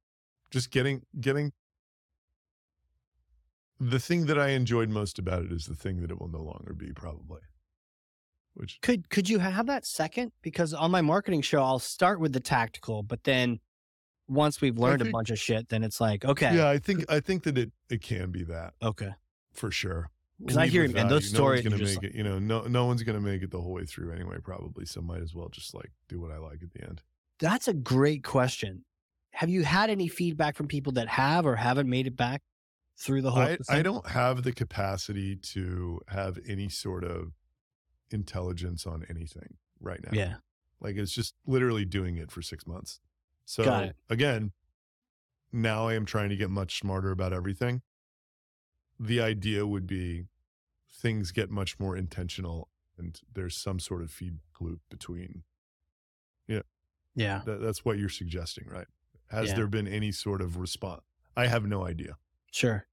just 0.50 0.70
getting 0.70 1.06
getting 1.18 1.52
the 3.90 3.98
thing 3.98 4.26
that 4.26 4.38
I 4.38 4.50
enjoyed 4.50 4.88
most 4.88 5.18
about 5.18 5.44
it 5.44 5.52
is 5.52 5.66
the 5.66 5.74
thing 5.74 6.00
that 6.02 6.10
it 6.10 6.20
will 6.20 6.28
no 6.28 6.42
longer 6.42 6.72
be 6.72 6.92
probably, 6.92 7.40
which 8.54 8.78
Could 8.80 9.10
could 9.10 9.28
you 9.28 9.38
have 9.38 9.66
that 9.66 9.84
second? 9.84 10.32
Because 10.42 10.72
on 10.72 10.90
my 10.90 11.00
marketing 11.00 11.42
show, 11.42 11.62
I'll 11.62 11.78
start 11.78 12.20
with 12.20 12.32
the 12.32 12.40
tactical, 12.40 13.02
but 13.02 13.24
then 13.24 13.60
once 14.28 14.60
we've 14.60 14.78
learned 14.78 15.02
a 15.02 15.10
bunch 15.10 15.30
of 15.30 15.38
shit, 15.38 15.68
then 15.68 15.82
it's 15.82 16.00
like, 16.00 16.24
okay, 16.24 16.54
yeah, 16.54 16.68
I 16.68 16.78
think 16.78 17.04
I 17.10 17.20
think 17.20 17.42
that 17.44 17.58
it 17.58 17.72
it 17.90 18.02
can 18.02 18.30
be 18.30 18.44
that 18.44 18.74
okay. 18.82 19.10
for 19.52 19.70
sure. 19.70 20.10
Because 20.38 20.56
I 20.56 20.66
hear 20.66 20.84
it, 20.84 20.92
man, 20.92 21.08
those 21.08 21.32
no 21.32 21.36
stories 21.36 21.64
one's 21.64 21.74
gonna 21.74 21.90
make 21.90 22.02
it. 22.02 22.14
You 22.14 22.24
know, 22.24 22.38
no 22.38 22.62
no 22.62 22.86
one's 22.86 23.02
gonna 23.02 23.20
make 23.20 23.42
it 23.42 23.50
the 23.50 23.60
whole 23.60 23.72
way 23.72 23.84
through 23.84 24.12
anyway, 24.12 24.36
probably. 24.42 24.86
So 24.86 25.00
might 25.00 25.22
as 25.22 25.34
well 25.34 25.48
just 25.48 25.74
like 25.74 25.90
do 26.08 26.20
what 26.20 26.30
I 26.30 26.38
like 26.38 26.62
at 26.62 26.72
the 26.72 26.82
end. 26.82 27.02
That's 27.38 27.68
a 27.68 27.74
great 27.74 28.22
question. 28.22 28.84
Have 29.32 29.48
you 29.48 29.62
had 29.64 29.88
any 29.88 30.08
feedback 30.08 30.56
from 30.56 30.68
people 30.68 30.92
that 30.92 31.08
have 31.08 31.46
or 31.46 31.56
haven't 31.56 31.88
made 31.88 32.06
it 32.06 32.16
back 32.16 32.42
through 32.96 33.22
the 33.22 33.30
whole? 33.30 33.42
I, 33.42 33.58
I 33.68 33.82
don't 33.82 34.06
have 34.08 34.42
the 34.42 34.52
capacity 34.52 35.36
to 35.36 36.00
have 36.08 36.38
any 36.46 36.68
sort 36.68 37.04
of 37.04 37.32
intelligence 38.10 38.86
on 38.86 39.04
anything 39.08 39.56
right 39.80 40.00
now. 40.02 40.10
Yeah. 40.12 40.34
Like 40.80 40.96
it's 40.96 41.12
just 41.12 41.34
literally 41.46 41.84
doing 41.84 42.16
it 42.16 42.30
for 42.30 42.42
six 42.42 42.66
months. 42.66 43.00
So 43.44 43.90
again, 44.08 44.52
now 45.52 45.88
I 45.88 45.94
am 45.94 46.04
trying 46.04 46.28
to 46.30 46.36
get 46.36 46.50
much 46.50 46.78
smarter 46.78 47.10
about 47.10 47.32
everything. 47.32 47.82
The 48.98 49.20
idea 49.20 49.66
would 49.66 49.86
be 49.86 50.26
things 50.90 51.32
get 51.32 51.50
much 51.50 51.78
more 51.80 51.96
intentional 51.96 52.68
and 52.98 53.20
there's 53.34 53.56
some 53.56 53.78
sort 53.80 54.02
of 54.02 54.10
feedback 54.10 54.60
loop 54.60 54.80
between. 54.90 55.42
Yeah. 56.46 56.62
Yeah. 57.14 57.42
That, 57.44 57.60
that's 57.60 57.84
what 57.84 57.98
you're 57.98 58.08
suggesting, 58.08 58.68
right? 58.68 58.86
Has 59.30 59.48
Yeah. 59.48 59.56
there 59.56 59.66
been 59.66 59.88
any 59.88 60.12
sort 60.12 60.40
of 60.40 60.56
response? 60.58 61.02
I 61.36 61.46
have 61.46 61.64
no 61.66 61.86
idea. 61.86 62.16
Sure. 62.52 62.86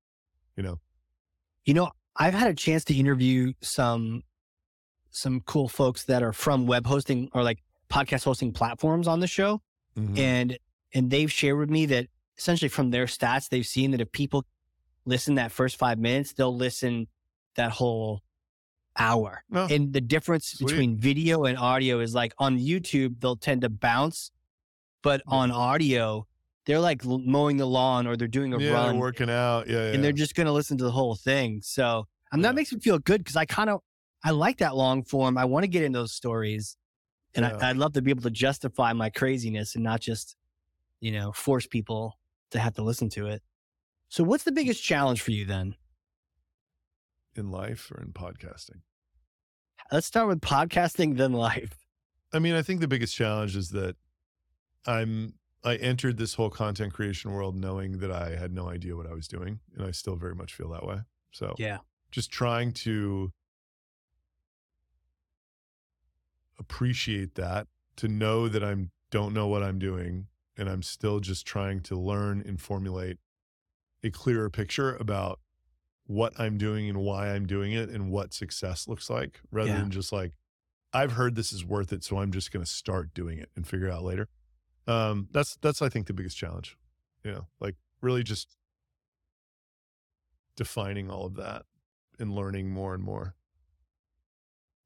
You 0.57 0.63
know, 0.63 0.79
You 1.65 1.73
know, 1.75 1.91
I've 2.15 2.33
had 2.33 2.49
a 2.49 2.53
chance 2.55 2.83
to 2.85 2.95
interview 2.95 3.53
some 3.61 4.23
some 5.11 5.41
cool 5.41 5.67
folks 5.69 6.05
that 6.05 6.21
are 6.23 6.33
from 6.33 6.65
web 6.67 6.85
hosting 6.85 7.29
or 7.33 7.43
like 7.43 7.59
podcast 7.89 8.23
hosting 8.25 8.51
platforms 8.51 9.07
on 9.07 9.19
the 9.19 9.27
show. 9.27 9.61
Mhm. 9.97 10.17
and 10.17 10.57
and 10.93 11.09
they've 11.11 11.31
shared 11.31 11.57
with 11.57 11.69
me 11.69 11.85
that 11.87 12.07
essentially 12.37 12.69
from 12.69 12.89
their 12.91 13.05
stats 13.05 13.49
they've 13.49 13.65
seen 13.65 13.91
that 13.91 14.01
if 14.01 14.11
people 14.11 14.45
listen 15.05 15.35
that 15.35 15.51
first 15.51 15.77
five 15.77 15.97
minutes 15.99 16.33
they'll 16.33 16.55
listen 16.55 17.07
that 17.55 17.71
whole 17.71 18.21
hour 18.97 19.43
Oh, 19.51 19.67
and 19.69 19.91
the 19.93 19.99
difference 20.01 20.45
Sweet. 20.53 20.67
between 20.67 20.97
video 20.97 21.45
and 21.45 21.57
audio 21.57 21.99
is 21.99 22.13
like 22.13 22.33
on 22.37 22.59
youtube 22.59 23.19
they'll 23.19 23.35
tend 23.35 23.61
to 23.61 23.69
bounce 23.69 24.31
but 25.01 25.21
on 25.27 25.51
audio 25.51 26.27
they're 26.65 26.79
like 26.79 27.03
mowing 27.05 27.57
the 27.57 27.65
lawn 27.65 28.05
or 28.07 28.15
they're 28.17 28.27
doing 28.27 28.53
a 28.53 28.59
yeah, 28.59 28.71
run 28.71 28.99
working 28.99 29.29
out. 29.29 29.67
Yeah, 29.67 29.77
yeah. 29.87 29.93
and 29.93 30.03
they're 30.03 30.11
just 30.11 30.35
going 30.35 30.47
to 30.47 30.53
listen 30.53 30.77
to 30.77 30.83
the 30.83 30.91
whole 30.91 31.15
thing 31.15 31.61
so 31.63 32.05
and 32.31 32.41
Yeah. 32.41 32.49
that 32.49 32.55
makes 32.55 32.71
me 32.73 32.79
feel 32.79 32.99
good 32.99 33.21
because 33.23 33.35
i 33.35 33.45
kind 33.45 33.69
of 33.69 33.81
i 34.23 34.31
like 34.31 34.57
that 34.59 34.75
long 34.75 35.03
form 35.03 35.37
i 35.37 35.45
want 35.45 35.63
to 35.63 35.67
get 35.67 35.83
in 35.83 35.91
those 35.93 36.11
stories 36.13 36.77
and 37.35 37.45
Yeah. 37.45 37.57
I, 37.61 37.69
I'd 37.69 37.77
love 37.77 37.93
to 37.93 38.01
be 38.01 38.11
able 38.11 38.23
to 38.23 38.29
justify 38.31 38.91
my 38.93 39.09
craziness 39.11 39.75
and 39.75 39.83
not 39.83 40.01
just, 40.01 40.35
you 40.99 41.11
know, 41.11 41.31
force 41.31 41.67
people 41.67 42.17
to 42.51 42.59
have 42.59 42.73
to 42.73 42.81
listen 42.81 43.07
to 43.11 43.27
it. 43.27 43.43
So, 44.09 44.23
what's 44.23 44.43
the 44.45 44.51
biggest 44.51 44.83
challenge 44.83 45.21
for 45.21 45.29
you 45.31 45.45
then? 45.45 45.75
in 47.35 47.51
life 47.51 47.91
or 47.91 48.01
in 48.01 48.11
podcasting. 48.11 48.81
Let's 49.91 50.07
start 50.07 50.27
with 50.27 50.41
podcasting, 50.41 51.17
then 51.17 51.33
life. 51.33 51.77
I 52.33 52.39
mean, 52.39 52.55
I 52.55 52.61
think 52.63 52.79
the 52.81 52.87
biggest 52.87 53.15
challenge 53.15 53.55
is 53.55 53.69
that 53.69 53.95
I'm 54.85 55.35
I 55.63 55.75
entered 55.75 56.17
this 56.17 56.35
whole 56.35 56.49
content 56.49 56.93
creation 56.93 57.31
world 57.31 57.55
knowing 57.55 57.99
that 57.99 58.11
I 58.11 58.35
had 58.35 58.53
no 58.53 58.69
idea 58.69 58.95
what 58.95 59.07
I 59.07 59.13
was 59.13 59.27
doing, 59.27 59.59
and 59.75 59.85
I 59.85 59.91
still 59.91 60.15
very 60.15 60.35
much 60.35 60.53
feel 60.53 60.69
that 60.69 60.85
way. 60.85 61.01
So 61.31 61.55
Yeah. 61.57 61.79
just 62.11 62.31
trying 62.31 62.71
to 62.73 63.31
appreciate 66.57 67.35
that, 67.35 67.67
to 67.97 68.07
know 68.07 68.47
that 68.47 68.63
I'm 68.63 68.91
don't 69.11 69.33
know 69.33 69.47
what 69.47 69.63
I'm 69.63 69.79
doing, 69.79 70.27
and 70.55 70.69
I'm 70.69 70.83
still 70.83 71.19
just 71.19 71.45
trying 71.45 71.81
to 71.81 71.95
learn 71.97 72.41
and 72.45 72.61
formulate 72.61 73.17
a 74.03 74.11
clearer 74.11 74.49
picture 74.49 74.95
about 74.95 75.39
what 76.05 76.39
I'm 76.39 76.57
doing 76.57 76.87
and 76.87 76.99
why 76.99 77.29
I'm 77.33 77.45
doing 77.47 77.71
it 77.71 77.89
and 77.89 78.11
what 78.11 78.33
success 78.33 78.87
looks 78.87 79.09
like, 79.09 79.41
rather 79.51 79.71
Yeah. 79.71 79.79
than 79.79 79.91
just 79.91 80.11
like 80.11 80.33
I've 80.93 81.13
heard 81.13 81.35
this 81.35 81.51
is 81.53 81.63
worth 81.65 81.91
it, 81.93 82.03
so 82.03 82.17
I'm 82.19 82.31
just 82.31 82.51
going 82.51 82.63
to 82.65 82.69
start 82.71 83.13
doing 83.13 83.37
it 83.39 83.49
and 83.55 83.67
figure 83.67 83.87
it 83.87 83.91
out 83.93 84.03
later. 84.03 84.27
Um, 84.89 85.27
that's 85.31 85.55
that's 85.61 85.81
I 85.81 85.89
think 85.89 86.07
the 86.07 86.13
biggest 86.13 86.37
challenge. 86.37 86.77
You 87.23 87.31
know, 87.31 87.47
like 87.59 87.75
really 88.01 88.23
just 88.23 88.55
defining 90.55 91.09
all 91.09 91.25
of 91.25 91.35
that 91.35 91.63
and 92.17 92.33
learning 92.33 92.69
more 92.71 92.93
and 92.93 93.03
more. 93.03 93.35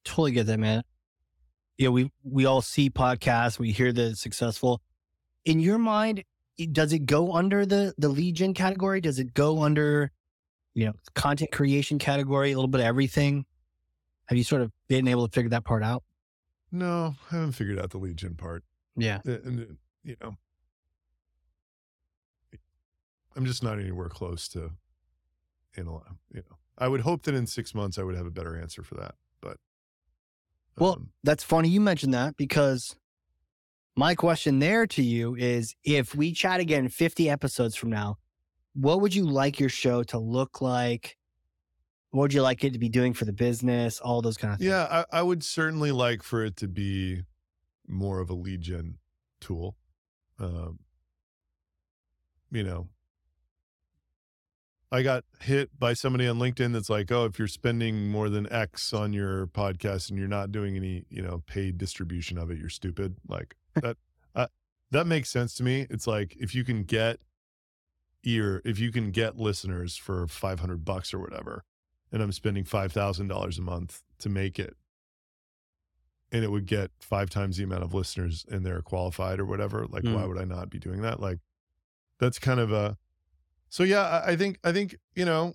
Totally 0.03 0.31
get 0.31 0.45
that, 0.47 0.59
man. 0.59 0.83
Yeah, 1.77 1.89
we 1.89 2.11
we 2.23 2.45
all 2.45 2.61
see 2.61 2.89
podcasts, 2.89 3.57
we 3.57 3.71
hear 3.71 3.91
that 3.93 4.11
it's 4.11 4.21
successful. 4.21 4.81
In 5.45 5.59
your 5.59 5.77
mind, 5.77 6.23
does 6.71 6.93
it 6.93 7.05
go 7.05 7.33
under 7.33 7.65
the 7.65 7.93
the 7.97 8.09
lead 8.09 8.35
gen 8.35 8.53
category? 8.53 8.99
Does 9.01 9.19
it 9.19 9.33
go 9.33 9.63
under, 9.63 10.11
you 10.73 10.85
know, 10.85 10.93
content 11.15 11.51
creation 11.51 11.97
category? 11.97 12.51
A 12.51 12.55
little 12.55 12.67
bit 12.67 12.81
of 12.81 12.87
everything. 12.87 13.45
Have 14.25 14.37
you 14.37 14.43
sort 14.43 14.61
of 14.61 14.71
been 14.87 15.07
able 15.07 15.27
to 15.27 15.33
figure 15.33 15.49
that 15.49 15.63
part 15.65 15.83
out? 15.83 16.03
No, 16.71 17.15
I 17.31 17.35
haven't 17.35 17.53
figured 17.53 17.79
out 17.79 17.91
the 17.91 17.97
lead 17.97 18.17
gen 18.17 18.35
part. 18.35 18.63
Yeah. 18.95 19.19
Uh, 19.27 19.37
And, 19.45 19.77
you 20.03 20.15
know, 20.21 20.35
I'm 23.35 23.45
just 23.45 23.63
not 23.63 23.79
anywhere 23.79 24.09
close 24.09 24.47
to 24.49 24.71
analyze. 25.75 26.03
You 26.31 26.41
know, 26.49 26.57
I 26.77 26.87
would 26.87 27.01
hope 27.01 27.23
that 27.23 27.35
in 27.35 27.47
six 27.47 27.73
months 27.73 27.97
I 27.97 28.03
would 28.03 28.15
have 28.15 28.25
a 28.25 28.31
better 28.31 28.59
answer 28.59 28.83
for 28.83 28.95
that. 28.95 29.15
But 29.41 29.57
Well, 30.77 30.93
um, 30.93 31.09
That's 31.23 31.43
funny 31.43 31.69
you 31.69 31.81
mentioned 31.81 32.13
that 32.13 32.37
because 32.37 32.95
my 33.95 34.15
question 34.15 34.59
there 34.59 34.87
to 34.87 35.03
you 35.03 35.35
is 35.35 35.75
if 35.83 36.15
we 36.15 36.31
chat 36.31 36.59
again 36.59 36.89
50 36.89 37.29
episodes 37.29 37.75
from 37.75 37.89
now, 37.89 38.17
what 38.73 39.01
would 39.01 39.13
you 39.13 39.25
like 39.25 39.59
your 39.59 39.69
show 39.69 40.03
to 40.03 40.17
look 40.17 40.61
like? 40.61 41.17
What 42.09 42.21
would 42.21 42.33
you 42.33 42.41
like 42.41 42.63
it 42.63 42.73
to 42.73 42.79
be 42.79 42.89
doing 42.89 43.13
for 43.13 43.25
the 43.25 43.33
business? 43.33 43.99
All 43.99 44.21
those 44.21 44.37
kind 44.37 44.53
of 44.53 44.59
things. 44.59 44.69
yeah, 44.69 45.05
I, 45.11 45.19
I 45.19 45.21
would 45.21 45.43
certainly 45.43 45.91
like 45.91 46.21
for 46.21 46.43
it 46.43 46.55
to 46.57 46.67
be 46.67 47.23
more 47.87 48.19
of 48.19 48.29
a 48.29 48.33
lead 48.33 48.61
gen 48.61 48.97
tool. 49.41 49.75
Um, 50.39 50.80
you 52.52 52.63
know, 52.63 52.88
I 54.93 55.02
got 55.02 55.24
hit 55.41 55.72
by 55.80 55.93
somebody 55.93 56.28
on 56.28 56.38
LinkedIn 56.38 56.72
that's 56.72 56.89
like, 56.89 57.12
oh, 57.12 57.26
if 57.26 57.39
you're 57.39 57.48
spending 57.48 58.10
more 58.10 58.30
than 58.30 58.52
X 58.54 58.93
on 58.93 59.12
your 59.12 59.48
podcast 59.48 60.10
and 60.10 60.19
you're 60.19 60.28
not 60.28 60.52
doing 60.52 60.76
any, 60.76 61.06
you 61.10 61.24
know, 61.24 61.41
paid 61.48 61.80
distribution 61.80 62.38
of 62.38 62.52
it, 62.52 62.60
you're 62.60 62.69
stupid. 62.69 63.15
Like 63.28 63.56
that, 63.82 63.98
uh, 64.36 64.48
that 64.91 65.08
makes 65.08 65.32
sense 65.32 65.56
to 65.56 65.63
me. 65.63 65.88
It's 65.89 66.06
like 66.06 66.36
if 66.39 66.54
you 66.54 66.63
can 66.63 66.84
get 66.84 67.19
ear, 68.24 68.62
if 68.63 68.78
you 68.78 68.91
can 68.91 69.10
get 69.10 69.38
listeners 69.38 69.98
for 69.98 70.28
500 70.28 70.86
bucks 70.86 71.12
or 71.12 71.19
whatever, 71.19 71.63
and 72.12 72.22
I'm 72.22 72.32
spending 72.32 72.63
$5,000 72.63 73.58
a 73.58 73.62
month 73.62 74.04
to 74.19 74.30
make 74.30 74.60
it, 74.60 74.78
and 76.34 76.43
it 76.43 76.52
would 76.52 76.65
get 76.65 76.91
five 77.00 77.30
times 77.30 77.56
the 77.56 77.63
amount 77.63 77.84
of 77.84 77.93
listeners 77.93 78.46
and 78.52 78.65
they're 78.65 78.82
qualified 78.82 79.39
or 79.39 79.46
whatever, 79.46 79.86
like, 79.88 80.04
why 80.04 80.24
Mm. 80.24 80.28
would 80.28 80.38
I 80.39 80.43
not 80.46 80.69
be 80.69 80.80
doing 80.80 81.02
that? 81.04 81.19
Like, 81.22 81.39
that's 82.19 82.39
kind 82.39 82.60
of 82.60 82.72
a, 82.72 82.98
so 83.69 83.84
yeah, 83.84 84.02
I, 84.02 84.32
I 84.32 84.36
think, 84.36 84.60
I 84.63 84.72
think, 84.74 84.98
you 85.15 85.24
know, 85.26 85.54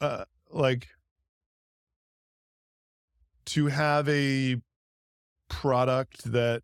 uh, 0.00 0.24
like 0.50 0.88
to 3.46 3.66
have 3.68 4.08
a 4.08 4.56
product 5.48 6.24
that 6.32 6.62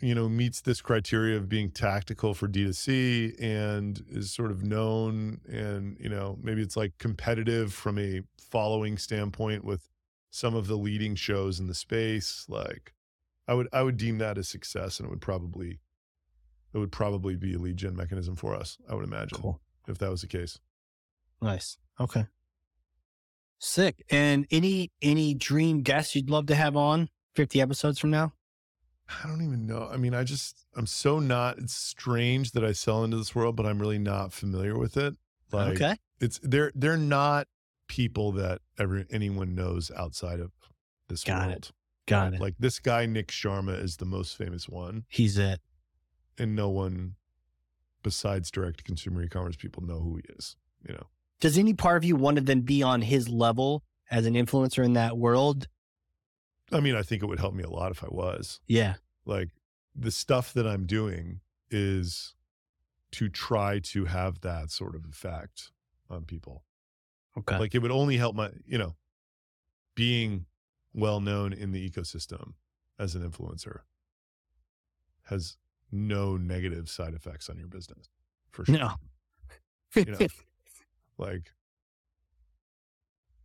you 0.00 0.14
know 0.14 0.28
meets 0.28 0.60
this 0.60 0.80
criteria 0.80 1.36
of 1.36 1.48
being 1.48 1.70
tactical 1.70 2.34
for 2.34 2.46
D2C 2.48 3.34
and 3.40 4.02
is 4.08 4.32
sort 4.32 4.50
of 4.50 4.62
known 4.62 5.40
and 5.48 5.96
you 5.98 6.08
know 6.08 6.38
maybe 6.42 6.62
it's 6.62 6.76
like 6.76 6.96
competitive 6.98 7.72
from 7.72 7.98
a 7.98 8.20
following 8.38 8.96
standpoint 8.98 9.64
with 9.64 9.88
some 10.36 10.54
of 10.54 10.66
the 10.66 10.76
leading 10.76 11.14
shows 11.14 11.58
in 11.58 11.66
the 11.66 11.74
space 11.74 12.44
like 12.48 12.92
I 13.48 13.54
would 13.54 13.68
I 13.72 13.82
would 13.82 13.96
deem 13.96 14.18
that 14.18 14.36
a 14.38 14.44
success 14.44 14.98
and 15.00 15.06
it 15.06 15.10
would 15.10 15.20
probably 15.20 15.80
it 16.74 16.78
would 16.78 16.92
probably 16.92 17.36
be 17.36 17.54
a 17.54 17.58
lead 17.58 17.78
gen 17.78 17.96
mechanism 17.96 18.36
for 18.36 18.54
us 18.54 18.76
I 18.90 18.94
would 18.94 19.04
imagine 19.04 19.38
Cool. 19.40 19.60
if 19.88 19.98
that 19.98 20.10
was 20.10 20.20
the 20.20 20.26
case 20.26 20.58
Nice. 21.40 21.78
Okay. 22.00 22.26
Sick. 23.58 24.04
And 24.10 24.46
any 24.50 24.90
any 25.02 25.34
dream 25.34 25.82
guests 25.82 26.14
you'd 26.14 26.30
love 26.30 26.46
to 26.46 26.54
have 26.54 26.76
on 26.76 27.08
50 27.34 27.60
episodes 27.60 27.98
from 27.98 28.10
now? 28.10 28.32
I 29.08 29.28
don't 29.28 29.42
even 29.42 29.66
know. 29.66 29.88
I 29.90 29.96
mean, 29.96 30.14
I 30.14 30.24
just 30.24 30.66
I'm 30.76 30.86
so 30.86 31.18
not. 31.18 31.58
It's 31.58 31.74
strange 31.74 32.52
that 32.52 32.64
I 32.64 32.72
sell 32.72 33.04
into 33.04 33.16
this 33.16 33.34
world, 33.34 33.56
but 33.56 33.66
I'm 33.66 33.78
really 33.78 33.98
not 33.98 34.32
familiar 34.32 34.76
with 34.78 34.96
it. 34.96 35.14
Like 35.52 35.74
okay. 35.74 35.96
it's 36.20 36.40
they're 36.42 36.72
they're 36.74 36.96
not 36.96 37.46
people 37.88 38.32
that 38.32 38.60
ever 38.78 39.04
anyone 39.10 39.54
knows 39.54 39.90
outside 39.96 40.40
of 40.40 40.52
this 41.08 41.22
Got 41.24 41.44
it. 41.44 41.48
world. 41.50 41.70
Got 42.06 42.34
it. 42.34 42.40
Like 42.40 42.54
this 42.58 42.78
guy 42.78 43.06
Nick 43.06 43.28
Sharma 43.28 43.82
is 43.82 43.96
the 43.96 44.04
most 44.04 44.36
famous 44.36 44.68
one, 44.68 45.04
He's 45.08 45.38
it. 45.38 45.60
and 46.38 46.54
no 46.54 46.68
one 46.68 47.14
besides 48.02 48.50
direct 48.50 48.84
consumer 48.84 49.22
e-commerce 49.22 49.56
people 49.56 49.82
know 49.84 49.98
who 50.00 50.16
he 50.16 50.22
is. 50.36 50.56
You 50.86 50.94
know, 50.94 51.06
Does 51.40 51.58
any 51.58 51.74
part 51.74 51.96
of 51.96 52.04
you 52.04 52.14
want 52.16 52.36
to 52.36 52.42
then 52.42 52.60
be 52.60 52.82
on 52.82 53.02
his 53.02 53.28
level 53.28 53.82
as 54.10 54.26
an 54.26 54.34
influencer 54.34 54.84
in 54.84 54.92
that 54.92 55.16
world? 55.18 55.66
I 56.72 56.80
mean, 56.80 56.94
I 56.94 57.02
think 57.02 57.22
it 57.22 57.26
would 57.26 57.40
help 57.40 57.54
me 57.54 57.64
a 57.64 57.70
lot 57.70 57.90
if 57.90 58.04
I 58.04 58.08
was. 58.10 58.60
Yeah. 58.66 58.94
like 59.24 59.48
the 59.98 60.10
stuff 60.12 60.52
that 60.52 60.66
I'm 60.66 60.86
doing 60.86 61.40
is 61.70 62.34
to 63.12 63.28
try 63.28 63.78
to 63.80 64.04
have 64.04 64.40
that 64.42 64.70
sort 64.70 64.94
of 64.94 65.04
effect 65.06 65.70
on 66.10 66.24
people. 66.24 66.64
Okay. 67.38 67.58
Like 67.58 67.74
it 67.74 67.80
would 67.82 67.90
only 67.90 68.16
help 68.16 68.34
my, 68.36 68.50
you 68.66 68.78
know, 68.78 68.94
being 69.94 70.46
well 70.94 71.20
known 71.20 71.52
in 71.52 71.72
the 71.72 71.90
ecosystem 71.90 72.54
as 72.98 73.14
an 73.14 73.28
influencer 73.28 73.80
has 75.24 75.56
no 75.92 76.36
negative 76.36 76.88
side 76.88 77.12
effects 77.14 77.48
on 77.50 77.58
your 77.58 77.68
business 77.68 78.08
for 78.50 78.64
sure. 78.64 78.74
no. 78.76 78.92
know. 79.96 80.26
Like, 81.18 81.52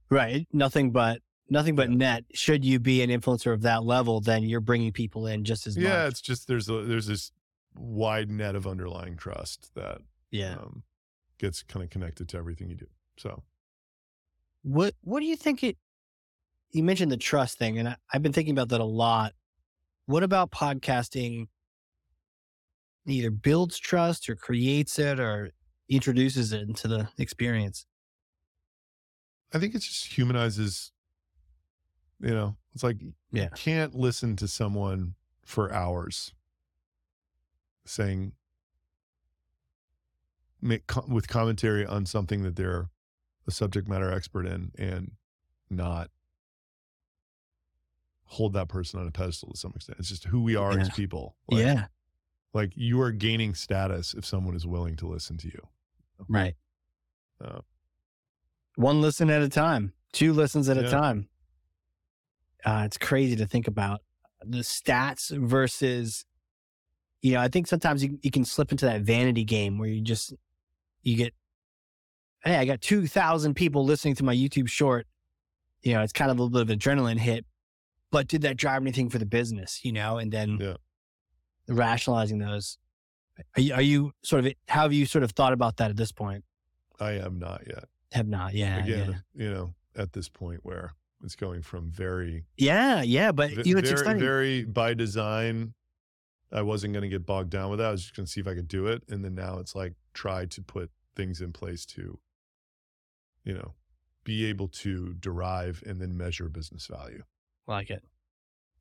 right. 0.10 0.48
Nothing 0.52 0.92
but 0.92 1.22
nothing 1.50 1.76
but 1.76 1.90
Yeah. 1.90 1.96
net. 1.98 2.26
Should 2.34 2.64
you 2.66 2.80
be 2.80 3.02
an 3.02 3.10
influencer 3.10 3.54
of 3.54 3.62
that 3.62 3.84
level, 3.84 4.20
then 4.22 4.44
you're 4.44 4.60
bringing 4.62 4.92
people 4.92 5.28
in 5.28 5.44
just 5.44 5.68
as 5.68 5.78
yeah, 5.78 6.04
much. 6.04 6.12
it's 6.12 6.22
just 6.22 6.48
there's 6.48 6.70
a 6.70 6.82
there's 6.84 7.08
this 7.08 7.32
wide 7.76 8.30
net 8.30 8.56
of 8.56 8.68
underlying 8.68 9.16
trust 9.18 9.74
that 9.76 10.00
Yeah. 10.32 10.56
um, 10.56 10.84
gets 11.38 11.64
kind 11.64 11.84
of 11.84 11.90
connected 11.90 12.28
to 12.30 12.38
everything 12.38 12.70
you 12.70 12.76
do. 12.76 12.88
So 13.18 13.44
What 14.64 14.96
What 15.02 15.20
do 15.20 15.26
you 15.26 15.36
think 15.36 15.64
it? 15.64 15.78
You 16.72 16.84
mentioned 16.84 17.12
the 17.12 17.18
trust 17.18 17.58
thing, 17.58 17.80
and 17.80 17.90
I, 17.90 17.96
I've 18.14 18.24
been 18.24 18.34
thinking 18.34 18.54
about 18.54 18.70
that 18.70 18.80
a 18.82 18.86
lot. 18.86 19.34
What 20.06 20.24
about 20.24 20.52
podcasting? 20.52 21.48
Either 23.08 23.32
builds 23.32 23.80
trust 23.80 24.30
or 24.30 24.36
creates 24.36 25.00
it 25.00 25.20
or 25.20 25.52
introduces 25.90 26.54
it 26.54 26.62
into 26.62 26.88
the 26.88 27.10
experience. 27.18 27.86
I 29.54 29.60
think 29.60 29.74
it 29.76 29.80
just 29.80 30.06
humanizes. 30.18 30.92
You 32.20 32.30
know, 32.30 32.56
it's 32.74 32.84
like 32.84 33.02
Yeah. 33.32 33.46
you 33.46 33.50
can't 33.56 33.96
listen 33.96 34.36
to 34.38 34.48
someone 34.48 35.16
for 35.44 35.74
hours 35.74 36.34
saying 37.84 38.34
make 40.62 40.84
with 41.08 41.28
commentary 41.28 41.84
on 41.86 42.06
something 42.06 42.44
that 42.44 42.56
they're 42.56 42.90
a 43.48 43.52
subject 43.52 43.88
matter 43.88 44.12
expert 44.12 44.46
in 44.46 44.72
and 44.78 45.12
not 45.70 46.10
hold 48.26 48.54
that 48.54 48.70
person 48.70 49.00
on 49.00 49.08
a 49.08 49.12
pedestal 49.12 49.52
to 49.52 49.58
some 49.58 49.74
extent. 49.76 50.00
It's 50.00 50.10
just 50.10 50.26
who 50.26 50.42
we 50.42 50.56
are 50.56 50.78
as 50.80 50.90
people. 50.90 51.36
Like, 51.50 51.64
yeah, 51.64 51.86
Like 52.54 52.72
you 52.76 53.02
are 53.02 53.12
gaining 53.12 53.54
status 53.56 54.14
if 54.14 54.26
someone 54.26 54.56
is 54.56 54.66
willing 54.66 54.96
to 54.98 55.08
listen 55.08 55.38
to 55.40 55.48
you. 55.48 55.68
right. 56.30 56.56
Uh, 57.44 57.60
One 58.76 59.02
listen 59.02 59.30
at 59.30 59.42
a 59.42 59.50
time, 59.50 59.94
two 60.14 60.32
listens 60.34 60.70
at 60.70 60.78
a 60.78 60.90
time. 60.90 61.28
Uh, 62.64 62.84
it's 62.86 62.98
crazy 62.98 63.36
to 63.36 63.48
think 63.48 63.68
about 63.68 64.02
the 64.46 64.60
stats 64.60 65.36
versus, 65.36 66.26
you 67.22 67.34
know, 67.34 67.42
I 67.42 67.48
think 67.48 67.68
sometimes 67.68 68.04
you, 68.04 68.20
you 68.22 68.30
can 68.32 68.46
slip 68.46 68.72
into 68.72 68.86
that 68.86 69.02
vanity 69.02 69.44
game 69.44 69.78
where 69.80 69.90
you 69.90 70.02
just, 70.02 70.34
you 71.02 71.18
get, 71.18 71.34
hey, 72.44 72.56
I 72.58 72.66
got 72.66 72.82
2,000 72.82 73.54
people 73.54 73.86
listening 73.86 74.16
to 74.16 74.24
my 74.24 74.36
YouTube 74.36 74.68
short. 74.68 75.08
You 75.82 75.94
know, 75.94 76.02
it's 76.02 76.14
kind 76.14 76.32
of 76.32 76.38
a 76.40 76.44
little 76.44 76.66
bit 76.66 76.74
of 76.74 76.80
adrenaline 76.80 77.18
hit, 77.18 77.46
but 78.12 78.28
did 78.28 78.42
that 78.44 78.58
drive 78.58 78.82
anything 78.82 79.10
for 79.10 79.18
the 79.20 79.26
business, 79.26 79.84
you 79.84 79.92
know? 79.92 80.18
And 80.18 80.32
then 80.32 80.58
Yeah. 80.60 80.76
rationalizing 81.68 82.40
those. 82.40 82.78
Are 83.56 83.62
you, 83.62 83.74
are 83.74 83.82
you 83.82 84.12
sort 84.24 84.46
of, 84.46 84.54
how 84.68 84.82
have 84.84 84.94
you 84.94 85.06
sort 85.06 85.24
of 85.24 85.32
thought 85.32 85.54
about 85.54 85.78
that 85.78 85.90
at 85.90 85.98
this 85.98 86.12
point? 86.12 86.44
I 87.00 87.14
am 87.14 87.40
not 87.40 87.64
yet. 87.68 87.86
Have 88.12 88.28
not. 88.28 88.54
Yeah. 88.54 88.84
Again, 88.84 89.24
yeah. 89.34 89.44
you 89.46 89.52
know, 89.52 89.74
at 89.96 90.14
this 90.14 90.30
point 90.30 90.60
where 90.64 90.94
it's 91.24 91.36
going 91.36 91.62
from 91.62 91.92
very 91.92 92.46
Yeah, 92.58 93.02
yeah, 93.02 93.32
but 93.32 93.66
you 93.66 93.74
know, 93.74 93.80
it's 93.80 93.90
very, 93.90 94.02
exciting. 94.02 94.22
very 94.22 94.64
by 94.66 94.94
design. 94.94 95.74
I 96.52 96.62
wasn't 96.62 96.94
going 96.94 97.04
to 97.04 97.10
get 97.10 97.26
bogged 97.26 97.50
down 97.52 97.70
with 97.70 97.80
that. 97.80 97.88
I 97.88 97.92
was 97.92 98.02
just 98.02 98.16
going 98.16 98.26
to 98.26 98.32
see 98.32 98.42
if 98.42 98.48
I 98.48 98.54
could 98.56 98.68
do 98.68 98.88
it, 98.88 99.04
and 99.08 99.24
then 99.24 99.36
now 99.36 99.60
it's 99.60 99.74
like 99.74 99.94
try 100.14 100.46
to 100.48 100.62
put 100.62 100.92
things 101.16 101.40
in 101.42 101.54
place 101.54 101.86
to, 101.86 102.20
you 103.44 103.54
know, 103.54 103.74
be 104.24 104.46
able 104.46 104.68
to 104.68 105.14
derive 105.16 105.84
and 105.86 106.00
then 106.02 106.16
measure 106.16 106.48
business 106.50 106.88
value. 106.88 107.24
like 107.68 107.90
it. 107.90 108.04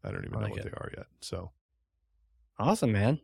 I 0.05 0.11
don't 0.11 0.25
even 0.25 0.39
I 0.39 0.43
know 0.43 0.49
what 0.49 0.59
it. 0.61 0.65
they 0.65 0.71
are 0.71 0.91
yet. 0.97 1.07
So 1.21 1.51
Awesome, 2.59 2.93
man. 2.93 3.21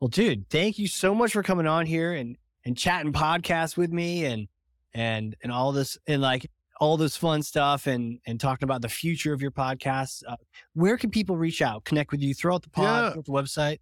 Well, 0.00 0.08
dude, 0.08 0.48
thank 0.50 0.78
you 0.78 0.88
so 0.88 1.14
much 1.14 1.32
for 1.32 1.42
coming 1.42 1.66
on 1.66 1.86
here 1.86 2.12
and 2.12 2.36
and 2.64 2.76
chatting 2.76 3.12
podcast 3.12 3.76
with 3.76 3.92
me 3.92 4.24
and 4.24 4.48
and 4.94 5.36
and 5.42 5.52
all 5.52 5.72
this 5.72 5.96
and 6.06 6.20
like 6.22 6.50
all 6.80 6.96
this 6.96 7.16
fun 7.16 7.42
stuff 7.42 7.86
and 7.86 8.18
and 8.26 8.40
talking 8.40 8.64
about 8.66 8.82
the 8.82 8.88
future 8.88 9.32
of 9.32 9.42
your 9.42 9.50
podcast. 9.50 10.22
Uh, 10.26 10.36
where 10.74 10.96
can 10.96 11.10
people 11.10 11.36
reach 11.36 11.62
out, 11.62 11.84
connect 11.84 12.10
with 12.10 12.20
you 12.20 12.34
throughout 12.34 12.62
the 12.62 12.70
pod, 12.70 13.14
Yeah. 13.16 13.22
the 13.24 13.30
website? 13.32 13.78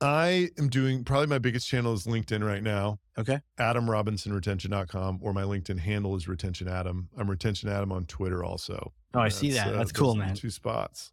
I 0.00 0.50
am 0.58 0.68
doing 0.68 1.04
probably 1.04 1.26
my 1.28 1.38
biggest 1.38 1.66
channel 1.66 1.94
is 1.94 2.04
LinkedIn 2.06 2.44
right 2.46 2.62
now. 2.62 2.98
Okay. 3.16 3.40
AdamRobinsonRetention.com, 3.58 5.20
or 5.22 5.32
my 5.32 5.42
LinkedIn 5.42 5.78
handle 5.78 6.14
is 6.16 6.28
Retention 6.28 6.68
Adam. 6.68 7.08
I'm 7.16 7.30
Retention 7.30 7.70
Adam 7.70 7.90
on 7.92 8.04
Twitter 8.04 8.44
also. 8.44 8.92
Oh, 9.14 9.20
I 9.20 9.30
see 9.30 9.52
that. 9.52 9.68
uh, 9.68 9.78
That's 9.78 9.92
cool, 9.92 10.14
man. 10.14 10.34
Two 10.34 10.50
spots. 10.50 11.12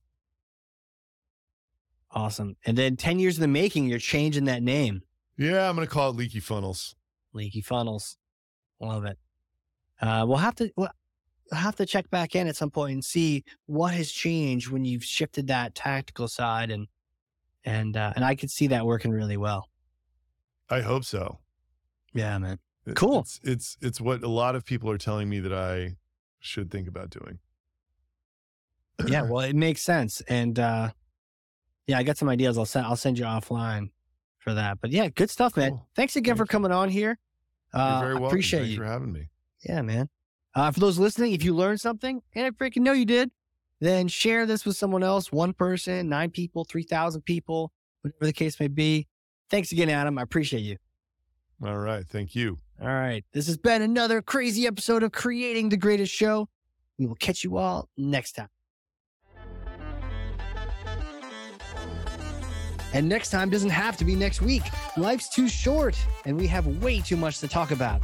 Awesome. 2.12 2.58
And 2.66 2.78
then 2.78 2.96
ten 2.98 3.20
years 3.20 3.38
in 3.38 3.42
the 3.42 3.48
making, 3.48 3.86
you're 3.88 4.00
changing 4.00 4.46
that 4.46 4.62
name, 4.62 5.02
Yeah, 5.38 5.68
I'm 5.70 5.76
going 5.76 5.88
to 5.88 5.92
call 5.92 6.10
it 6.12 6.16
Leaky 6.18 6.40
Funnels. 6.42 6.96
Leaky 7.34 7.62
Funnels. 7.62 8.18
Love 8.80 9.06
it. 9.06 9.18
Uh, 10.02 10.26
we'll 10.28 10.38
have 10.38 10.56
to 10.56 10.70
we'll 10.76 10.90
have 11.54 11.76
to 11.78 11.86
check 11.86 12.10
back 12.10 12.36
in 12.36 12.48
at 12.48 12.56
some 12.58 12.70
point 12.70 12.94
and 12.94 13.06
see 13.06 13.44
what 13.66 13.94
has 13.94 14.12
changed 14.12 14.70
when 14.70 14.84
you've 14.86 15.04
shifted 15.06 15.48
that 15.48 15.74
tactical 15.74 16.28
side 16.28 16.70
and 16.70 16.88
and 17.66 17.96
uh, 17.98 18.14
and 18.16 18.24
I 18.26 18.36
could 18.36 18.52
see 18.52 18.68
that 18.68 18.86
working 18.86 19.12
really 19.12 19.38
well. 19.38 19.68
I 20.70 20.82
hope 20.82 21.04
so. 21.06 21.40
Yeah, 22.14 22.38
man. 22.38 22.60
Cool. 22.96 23.20
It's, 23.22 23.40
it's 23.44 23.78
it's 23.82 24.02
what 24.02 24.24
a 24.24 24.28
lot 24.30 24.56
of 24.56 24.66
people 24.66 24.90
are 24.90 24.98
telling 24.98 25.30
me 25.30 25.40
that 25.40 25.54
I 25.54 25.96
should 26.40 26.70
think 26.70 26.88
about 26.88 27.10
doing. 27.10 27.40
Yeah, 29.08 29.22
well, 29.30 29.40
it 29.42 29.56
makes 29.56 29.82
sense. 29.82 30.22
And 30.22 30.60
uh, 30.60 30.92
yeah, 31.88 31.98
I 31.98 32.04
got 32.04 32.18
some 32.18 32.30
ideas. 32.30 32.58
I'll 32.58 32.66
send 32.66 32.86
I'll 32.86 32.96
send 32.96 33.18
you 33.18 33.26
offline 33.26 33.90
for 34.40 34.54
that. 34.54 34.80
But 34.82 34.92
yeah, 34.92 35.08
good 35.10 35.30
stuff, 35.30 35.56
man. 35.56 35.72
Cool. 35.72 35.88
Thanks 35.96 36.16
again 36.16 36.32
Thank 36.32 36.38
for 36.38 36.44
you. 36.44 36.48
coming 36.48 36.72
on 36.72 36.90
here. 36.90 37.18
You're 37.74 37.82
Uh, 37.82 38.00
very 38.00 38.12
I 38.12 38.14
welcome. 38.14 38.28
appreciate 38.28 38.60
Thanks 38.60 38.72
you. 38.74 38.78
for 38.80 38.86
having 38.86 39.12
me. 39.14 39.30
Yeah, 39.66 39.82
man. 39.82 40.10
Uh, 40.56 40.70
for 40.72 40.80
those 40.82 41.00
listening, 41.00 41.32
if 41.34 41.44
you 41.44 41.56
learned 41.56 41.80
something, 41.82 42.22
and 42.36 42.46
I 42.46 42.52
freaking 42.52 42.82
know 42.82 42.92
you 42.92 43.06
did, 43.06 43.32
then 43.84 44.08
share 44.08 44.46
this 44.46 44.66
with 44.66 44.78
someone 44.78 45.04
else, 45.04 45.32
one 45.32 45.54
person, 45.54 46.10
nine 46.10 46.32
people, 46.32 46.66
3,000 46.66 47.22
people, 47.22 47.72
whatever 48.02 48.26
the 48.26 48.34
case 48.34 48.60
may 48.60 48.68
be. 48.68 49.08
Thanks 49.50 49.72
again, 49.72 49.90
Adam. 49.90 50.18
I 50.18 50.22
appreciate 50.22 50.62
you. 50.62 50.78
All 51.64 51.78
right. 51.78 52.06
Thank 52.08 52.36
you. 52.36 52.60
All 52.82 52.88
right. 52.88 53.24
This 53.34 53.48
has 53.48 53.58
been 53.58 53.82
another 53.82 54.22
crazy 54.22 54.68
episode 54.68 55.04
of 55.04 55.12
Creating 55.12 55.70
the 55.70 55.78
Greatest 55.78 56.14
Show. 56.14 56.50
We 56.98 57.06
will 57.06 57.16
catch 57.16 57.44
you 57.44 57.58
all 57.58 57.90
next 57.98 58.34
time. 58.34 58.50
And 62.94 63.10
next 63.10 63.32
time 63.32 63.50
doesn't 63.50 63.72
have 63.72 63.98
to 63.98 64.06
be 64.06 64.16
next 64.16 64.42
week. 64.42 64.62
Life's 64.98 65.30
too 65.30 65.48
short, 65.48 65.98
and 66.26 66.38
we 66.38 66.46
have 66.48 66.68
way 66.84 67.00
too 67.00 67.18
much 67.18 67.40
to 67.40 67.48
talk 67.48 67.72
about. 67.72 68.04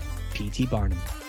P.T. 0.33 0.65
Barnum. 0.65 1.20